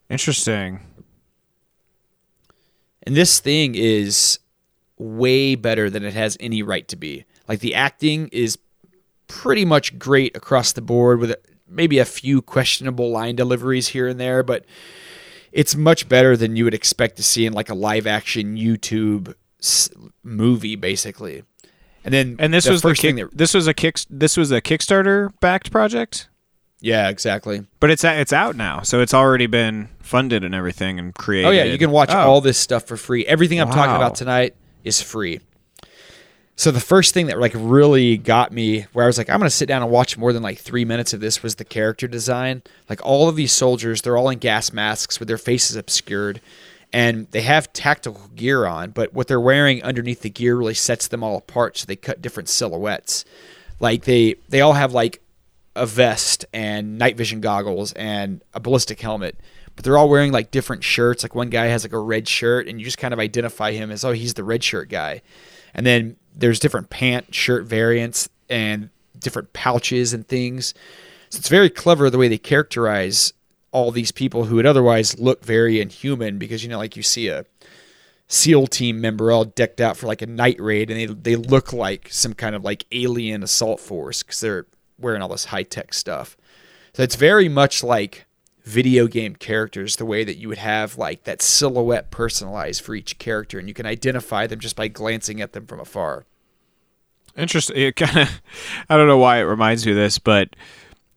[0.09, 0.79] Interesting.
[3.05, 4.39] And this thing is
[4.97, 7.25] way better than it has any right to be.
[7.49, 8.57] Like the acting is
[9.27, 11.35] pretty much great across the board with
[11.67, 14.63] maybe a few questionable line deliveries here and there, but
[15.51, 19.35] it's much better than you would expect to see in like a live action YouTube
[19.63, 19.89] s-
[20.23, 21.43] movie basically.
[22.05, 24.35] And then And this the was the kick, thing that this was a kick this
[24.37, 26.27] was a Kickstarter backed project,
[26.81, 27.65] Yeah, exactly.
[27.79, 31.47] but it's it's out now, so it's already been funded and everything and created.
[31.47, 32.17] Oh yeah, you can watch Oh.
[32.19, 33.25] all this stuff for free.
[33.25, 34.53] Everything I'm talking about tonight
[34.83, 35.39] is free.
[36.55, 39.49] So the first thing that like really got me where I was like I'm going
[39.49, 42.07] to sit down and watch more than like 3 minutes of this was the character
[42.07, 42.61] design.
[42.89, 46.41] Like all of these soldiers, they're all in gas masks with their faces obscured
[46.93, 51.07] and they have tactical gear on, but what they're wearing underneath the gear really sets
[51.07, 53.25] them all apart so they cut different silhouettes.
[53.79, 55.19] Like they they all have like
[55.75, 59.39] a vest and night vision goggles and a ballistic helmet.
[59.75, 61.23] But they're all wearing like different shirts.
[61.23, 63.89] Like one guy has like a red shirt, and you just kind of identify him
[63.89, 65.23] as oh he's the red shirt guy.
[65.73, 70.75] And then there's different pant shirt variants and different pouches and things.
[71.29, 73.33] So it's very clever the way they characterize
[73.73, 77.27] all these people who would otherwise look very inhuman because you know like you see
[77.27, 77.43] a
[78.27, 81.73] SEAL team member all decked out for like a night raid and they they look
[81.73, 84.65] like some kind of like alien assault force because they're
[84.97, 86.37] wearing all this high tech stuff.
[86.93, 88.25] So it's very much like
[88.63, 93.17] video game characters, the way that you would have like that silhouette personalized for each
[93.17, 96.25] character, and you can identify them just by glancing at them from afar.
[97.35, 97.75] Interesting.
[97.75, 98.41] It kind of,
[98.89, 100.55] I don't know why it reminds me of this, but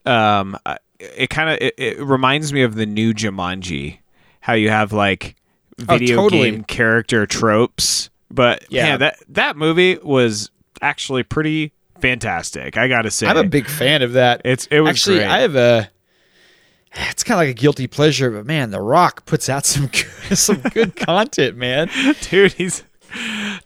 [0.07, 3.99] um, I- it kind of it, it reminds me of the new Jumanji,
[4.41, 5.37] how you have like
[5.79, 6.51] video totally.
[6.51, 8.11] game character tropes.
[8.31, 8.97] But yeah, Yeah.
[8.99, 10.51] that that movie was
[10.83, 12.77] actually pretty fantastic.
[12.77, 14.41] I gotta say, I'm a big fan of that.
[14.45, 15.29] It's- it was actually great.
[15.29, 15.91] I have a.
[17.11, 20.37] It's kind of like a guilty pleasure, but man, The Rock puts out some good,
[20.39, 21.91] some good content, man.
[22.23, 22.53] dude.
[22.55, 22.85] He's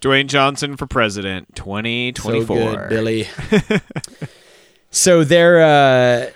[0.01, 3.28] Dwayne Johnson for president, twenty twenty So good, Billy.
[4.91, 6.31] so they're uh,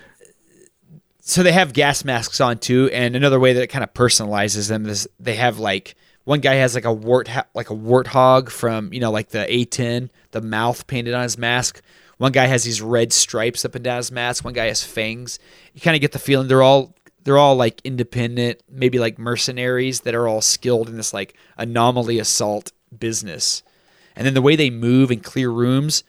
[1.26, 4.68] so they have gas masks on too, and another way that it kind of personalizes
[4.68, 5.94] them is they have like
[6.24, 10.10] one guy has like a wart like a warthog from you know like the A10,
[10.32, 11.80] the mouth painted on his mask.
[12.18, 14.44] One guy has these red stripes up and down his mask.
[14.44, 15.38] One guy has fangs.
[15.72, 16.94] You kind of get the feeling they're all
[17.24, 22.18] they're all like independent, maybe like mercenaries that are all skilled in this like anomaly
[22.18, 23.62] assault business.
[24.14, 26.04] And then the way they move and clear rooms,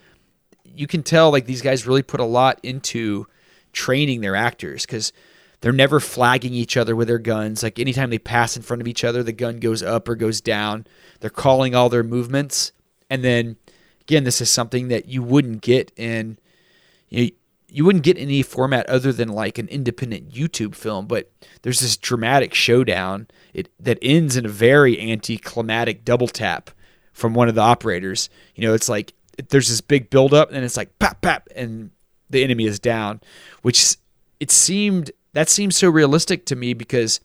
[0.65, 3.27] you can tell like these guys really put a lot into
[3.75, 5.13] training their actors because
[5.61, 7.61] they're never flagging each other with their guns.
[7.61, 10.41] Like anytime they pass in front of each other, the gun goes up or goes
[10.41, 10.87] down.
[11.19, 12.71] They're calling all their movements.
[13.09, 13.57] And then
[14.01, 16.39] again, this is something that you wouldn't get in
[17.09, 17.29] you know,
[17.67, 21.29] you wouldn't get any format other than like an independent YouTube film, but
[21.61, 26.69] there's this dramatic showdown it, that ends in a very anticlimactic double tap
[27.11, 28.29] from one of the operators.
[28.55, 29.13] You know, it's like
[29.49, 31.91] there's this big buildup, and it's like pap pap, and
[32.29, 33.21] the enemy is down,
[33.61, 33.97] which
[34.39, 37.19] it seemed that seems so realistic to me because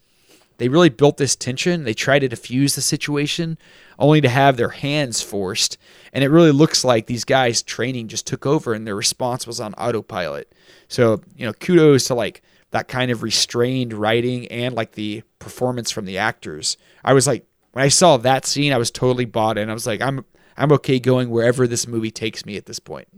[0.59, 1.85] they really built this tension.
[1.85, 3.57] They tried to diffuse the situation,
[3.99, 5.79] only to have their hands forced.
[6.13, 9.59] And it really looks like these guys' training just took over and their response was
[9.59, 10.53] on autopilot.
[10.89, 12.43] So, you know, kudos to like
[12.73, 16.77] that kind of restrained writing and like the performance from the actors.
[17.05, 19.71] I was like, when I saw that scene, I was totally bought in.
[19.71, 20.25] I was like, I'm
[20.57, 23.09] I'm okay going wherever this movie takes me at this point.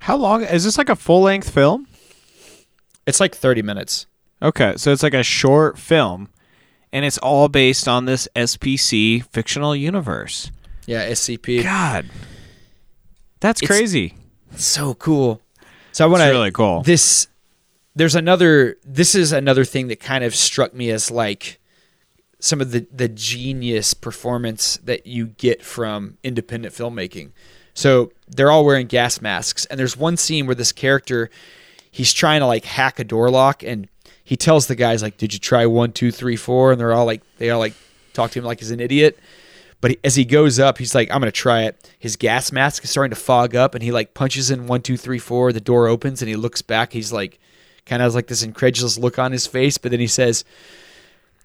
[0.00, 0.78] How long is this?
[0.78, 1.86] Like a full length film?
[3.06, 4.06] It's like 30 minutes.
[4.40, 6.28] Okay, so it's like a short film,
[6.92, 10.50] and it's all based on this SPC fictional universe.
[10.86, 11.62] Yeah, SCP.
[11.62, 12.06] God,
[13.40, 14.14] that's It's- crazy.
[14.56, 15.42] so cool.
[15.92, 16.82] So I want to really cool.
[16.82, 17.26] This
[17.96, 18.76] there's another.
[18.84, 21.58] This is another thing that kind of struck me as like
[22.38, 27.30] some of the the genius performance that you get from independent filmmaking.
[27.78, 31.30] So they're all wearing gas masks, and there's one scene where this character
[31.88, 33.88] he's trying to like hack a door lock, and
[34.24, 36.72] he tells the guys like, "Did you try one, two, three, four?
[36.72, 37.74] And they're all like, they all like
[38.14, 39.16] talk to him like he's an idiot.
[39.80, 42.90] But as he goes up, he's like, "I'm gonna try it." His gas mask is
[42.90, 45.52] starting to fog up, and he like punches in one, two, three, four.
[45.52, 46.92] The door opens, and he looks back.
[46.92, 47.38] He's like,
[47.86, 50.44] kind of has like this incredulous look on his face, but then he says,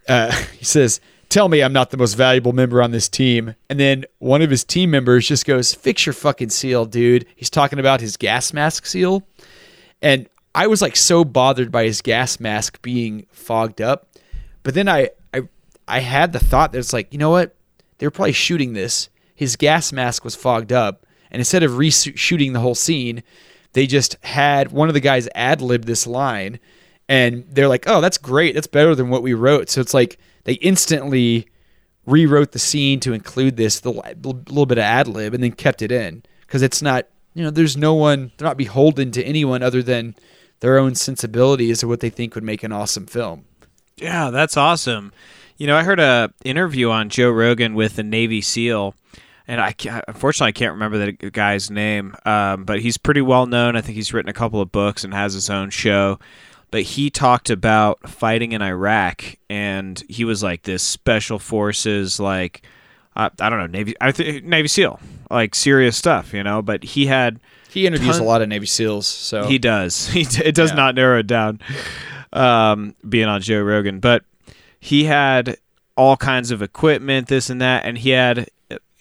[0.10, 1.00] uh, he says,
[1.34, 4.52] "Tell me I'm not the most valuable member on this team." And then one of
[4.52, 8.54] his team members just goes, "Fix your fucking seal, dude." He's talking about his gas
[8.54, 9.24] mask seal,
[10.00, 14.08] and I was like so bothered by his gas mask being fogged up.
[14.62, 15.42] But then I I
[15.88, 17.56] I had the thought that it's like, you know what?
[17.98, 19.10] They were probably shooting this.
[19.34, 23.24] His gas mask was fogged up, and instead of reshooting the whole scene,
[23.74, 26.60] they just had one of the guys ad lib this line,
[27.14, 28.56] and they're like, "Oh, that's great.
[28.56, 31.48] That's better than what we wrote." So it's like they instantly
[32.06, 35.82] rewrote the scene to include this little, little bit of ad lib, and then kept
[35.82, 39.64] it in because it's not, you know, there's no one, they're not beholden to anyone
[39.64, 40.16] other than
[40.60, 43.46] their own sensibilities or what they think would make an awesome film.
[43.98, 45.14] Yeah, that's awesome.
[45.58, 48.96] You know, I heard a interview on Joe Rogan with a Navy SEAL,
[49.48, 53.46] and I ca- unfortunately I can't remember the guy's name, um, but he's pretty well
[53.46, 53.76] known.
[53.76, 56.20] I think he's written a couple of books and has his own show.
[56.74, 62.64] But he talked about fighting in Iraq, and he was like this special forces, like
[63.16, 65.00] uh, I don't know, Navy, I th- Navy SEAL,
[65.30, 66.64] like serious stuff, you know.
[66.64, 70.08] But he had He interviews Ton- a lot of Navy SEAls, so he does.
[70.14, 70.76] He it does Yeah.
[70.78, 71.60] not narrow it down.
[72.34, 74.24] Um, being on Joe Rogan, but
[74.80, 75.58] he had
[75.96, 78.50] all kinds of equipment, this and that, and he had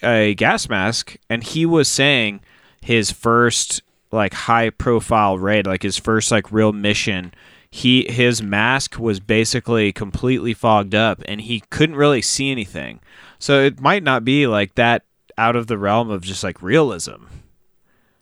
[0.02, 2.40] a gas mask, and he was saying
[2.82, 7.32] his first like high profile raid, like his first like real mission.
[7.74, 13.00] He his mask was basically completely fogged up, and he couldn't really see anything.
[13.38, 15.04] So it might not be like that
[15.38, 17.24] out of the realm of just like realism.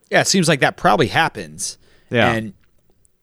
[0.08, 1.78] yeah, it seems like that probably happens.
[2.10, 2.32] Yeah.
[2.32, 2.54] and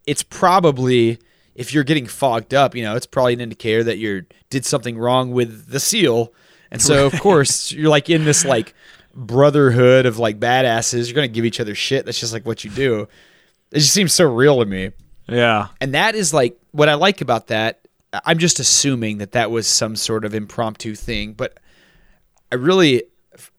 [0.06, 1.18] it's probably
[1.56, 4.98] if you're getting fogged up, you know, it's probably an indicator that you did something
[4.98, 6.34] wrong with the seal,
[6.72, 8.74] and so of course you're like in this like
[9.16, 11.08] brotherhood of like badasses.
[11.08, 12.06] You're gonna give each other shit.
[12.06, 13.08] That's just like what you do.
[13.72, 14.92] It just seems so real to me.
[15.28, 15.68] Yeah.
[15.82, 17.82] And that is like what I like about that.
[18.26, 21.60] I'm just assuming that that was some sort of impromptu thing, but
[22.52, 23.04] I really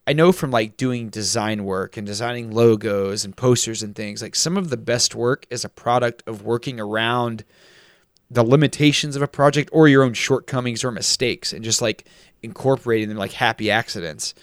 [0.06, 4.34] I know from like doing design work and designing logos and posters and things, like
[4.34, 7.44] some of the best work is a product of working around
[8.30, 12.08] the limitations of a project or your own shortcomings or mistakes and just like
[12.42, 14.34] incorporating them like happy accidents.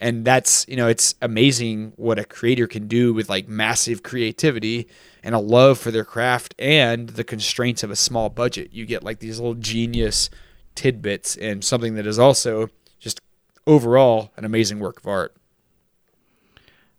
[0.00, 4.86] And that's, you know, it's amazing what a creator can do with like massive creativity
[5.26, 8.72] and a love for their craft and the constraints of a small budget.
[8.72, 10.30] You get like these little genius
[10.76, 12.68] tidbits and something that is also
[13.00, 13.20] just
[13.66, 15.34] overall an amazing work of art.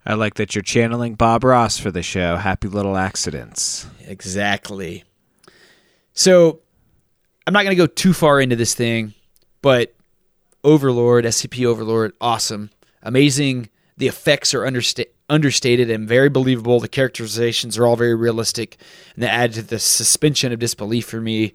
[0.06, 2.36] I like that you're channeling Bob Ross for the show.
[2.36, 3.88] Happy little accidents.
[4.06, 5.06] Exactly.
[6.12, 6.60] So
[7.46, 9.14] I'm not going to go too far into this thing,
[9.62, 9.96] but
[10.66, 12.72] Overlord, SCP Overlord, awesome.
[13.02, 13.70] Amazing.
[13.96, 16.80] The effects are understa- understated and very believable.
[16.80, 18.78] The characterizations are all very realistic,
[19.16, 21.54] and that added to the suspension of disbelief for me,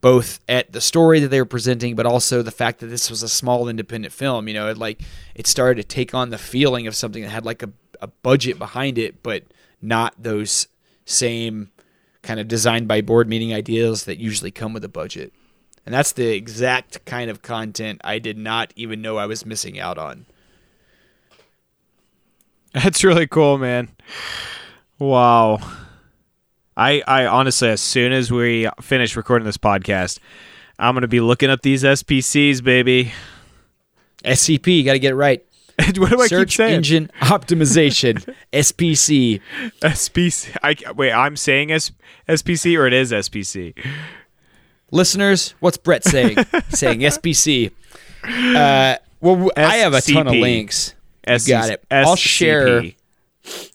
[0.00, 3.22] both at the story that they were presenting, but also the fact that this was
[3.22, 4.48] a small independent film.
[4.48, 5.02] You know, it like
[5.34, 8.58] it started to take on the feeling of something that had like a, a budget
[8.58, 9.44] behind it, but
[9.82, 10.68] not those
[11.04, 11.70] same
[12.22, 15.32] kind of designed by board meeting ideas that usually come with a budget.
[15.86, 19.78] And that's the exact kind of content I did not even know I was missing
[19.78, 20.26] out on.
[22.72, 23.88] That's really cool, man.
[24.98, 25.58] Wow.
[26.76, 30.18] I I honestly, as soon as we finish recording this podcast,
[30.78, 33.12] I'm gonna be looking up these SPCs, baby.
[34.24, 35.44] SCP, you got to get it right.
[35.96, 36.74] what do I Search keep saying?
[36.74, 39.40] engine optimization, SPC.
[39.80, 40.56] SPC.
[40.62, 41.12] I wait.
[41.12, 41.90] I'm saying S,
[42.28, 43.74] SPC or it is SPC.
[44.90, 46.36] Listeners, what's Brett saying?
[46.68, 47.70] saying SPC.
[48.24, 50.94] Uh, well, I have a ton of links.
[51.28, 51.84] SC got it.
[51.90, 52.82] I'll share.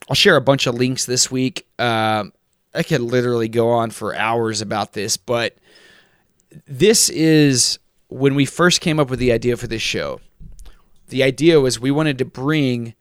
[0.10, 1.68] I'll share a bunch of links this week.
[1.80, 2.34] Um,
[2.74, 5.56] I could literally go on for hours about this, but
[6.68, 7.80] this is
[8.10, 10.20] when we first came up with the idea for this show.
[11.08, 12.94] The idea was we wanted to bring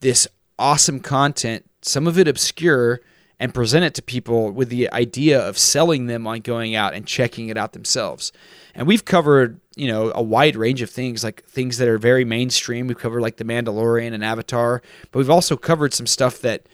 [0.00, 0.28] this
[0.58, 3.00] awesome content, some of it obscure,
[3.38, 7.06] and present it to people with the idea of selling them on going out and
[7.06, 8.32] checking it out themselves.
[8.74, 12.24] And we've covered, you know, a wide range of things, like things that are very
[12.24, 12.86] mainstream.
[12.86, 16.66] We've covered like The Mandalorian and Avatar, but we've also covered some stuff that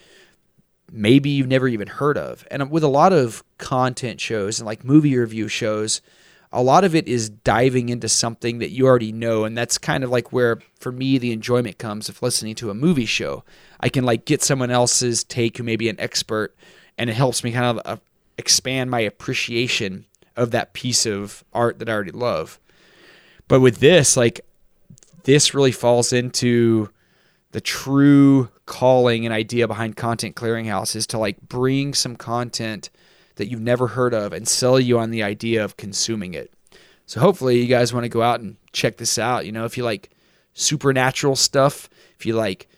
[0.91, 2.47] maybe you've never even heard of.
[2.51, 6.01] And with a lot of content shows and like movie review shows,
[6.53, 10.05] a lot of it is diving into something that you already know and that's kind
[10.05, 13.42] of like where for me the enjoyment comes of listening to a movie show.
[13.80, 16.55] I can like get someone else's take who may be an expert
[16.98, 17.96] and it helps me kind of uh,
[18.36, 20.05] expand my appreciation
[20.36, 22.59] of that piece of art that i already love.
[23.48, 24.40] But with this like
[25.24, 26.90] this really falls into
[27.53, 32.90] the true calling and idea behind content clearinghouse is to like bring some content
[33.37, 36.53] that you've never heard of and sell you on the idea of consuming it.
[37.07, 39.47] So hopefully you guys want to go out and check this out.
[39.47, 40.11] You know, if you like
[40.55, 42.68] supernatural stuff, if you like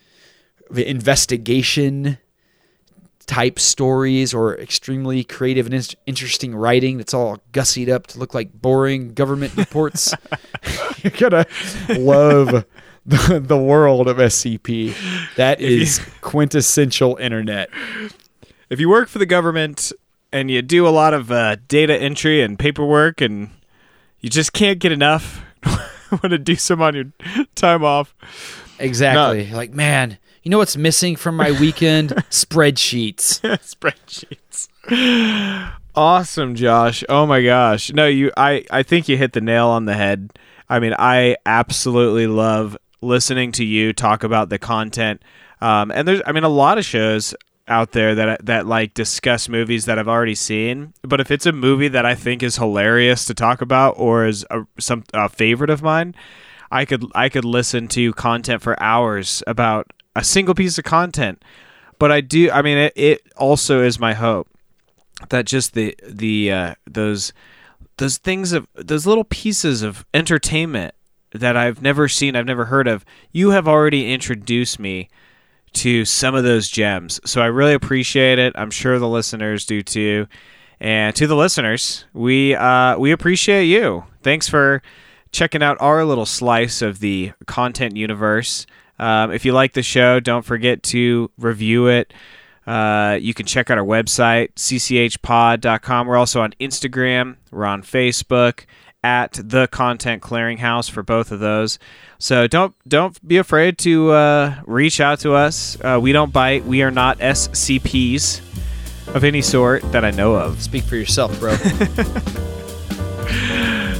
[0.70, 2.18] the investigation
[3.26, 8.34] type stories or extremely creative and in- interesting writing that's all gussied up to look
[8.34, 10.14] like boring government reports,
[11.02, 11.46] you're gonna
[11.88, 12.64] love
[13.06, 14.94] the, the world of SCP.
[15.36, 17.70] That is quintessential internet.
[18.70, 19.92] If you work for the government
[20.34, 23.50] and you do a lot of uh, data entry and paperwork, and
[24.20, 25.42] you just can't get enough,
[26.10, 27.04] want to do some on your
[27.54, 28.12] time off.
[28.80, 29.48] Exactly.
[29.52, 32.10] Like, man, you know what's missing from my weekend?
[32.30, 33.40] Spreadsheets.
[34.88, 35.72] Spreadsheets.
[35.94, 37.04] Awesome, Josh.
[37.08, 37.92] Oh my gosh.
[37.92, 40.36] No, you I I think you hit the nail on the head.
[40.68, 45.22] I mean, I absolutely love listening to you talk about the content.
[45.60, 49.48] Um, and there's I mean a lot of shows out there that that like discuss
[49.48, 53.24] movies that I've already seen, but if it's a movie that I think is hilarious
[53.26, 56.14] to talk about or is a, some a favorite of mine,
[56.70, 61.42] I could I could listen to content for hours about a single piece of content.
[61.98, 64.48] But I do I mean it, it also is my hope
[65.30, 67.32] that just the the uh, those
[67.96, 70.94] those things of those little pieces of entertainment
[71.32, 75.08] that I've never seen, I've never heard of, you have already introduced me
[75.74, 77.20] to some of those gems.
[77.24, 78.52] So I really appreciate it.
[78.56, 80.26] I'm sure the listeners do too.
[80.80, 84.04] And to the listeners, we uh, we appreciate you.
[84.22, 84.82] Thanks for
[85.32, 88.66] checking out our little slice of the content universe.
[88.98, 92.12] Um, if you like the show, don't forget to review it.
[92.66, 96.06] Uh, you can check out our website, cchpod.com.
[96.06, 97.36] We're also on Instagram.
[97.50, 98.64] We're on Facebook
[99.04, 101.78] at the Content Clearinghouse for both of those.
[102.18, 105.78] So don't don't be afraid to uh, reach out to us.
[105.80, 106.64] Uh, we don't bite.
[106.64, 108.40] We are not SCPs
[109.14, 110.62] of any sort that I know of.
[110.62, 111.56] Speak for yourself, bro.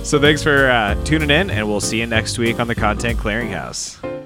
[0.04, 3.18] So thanks for uh, tuning in, and we'll see you next week on the Content
[3.18, 4.23] Clearinghouse.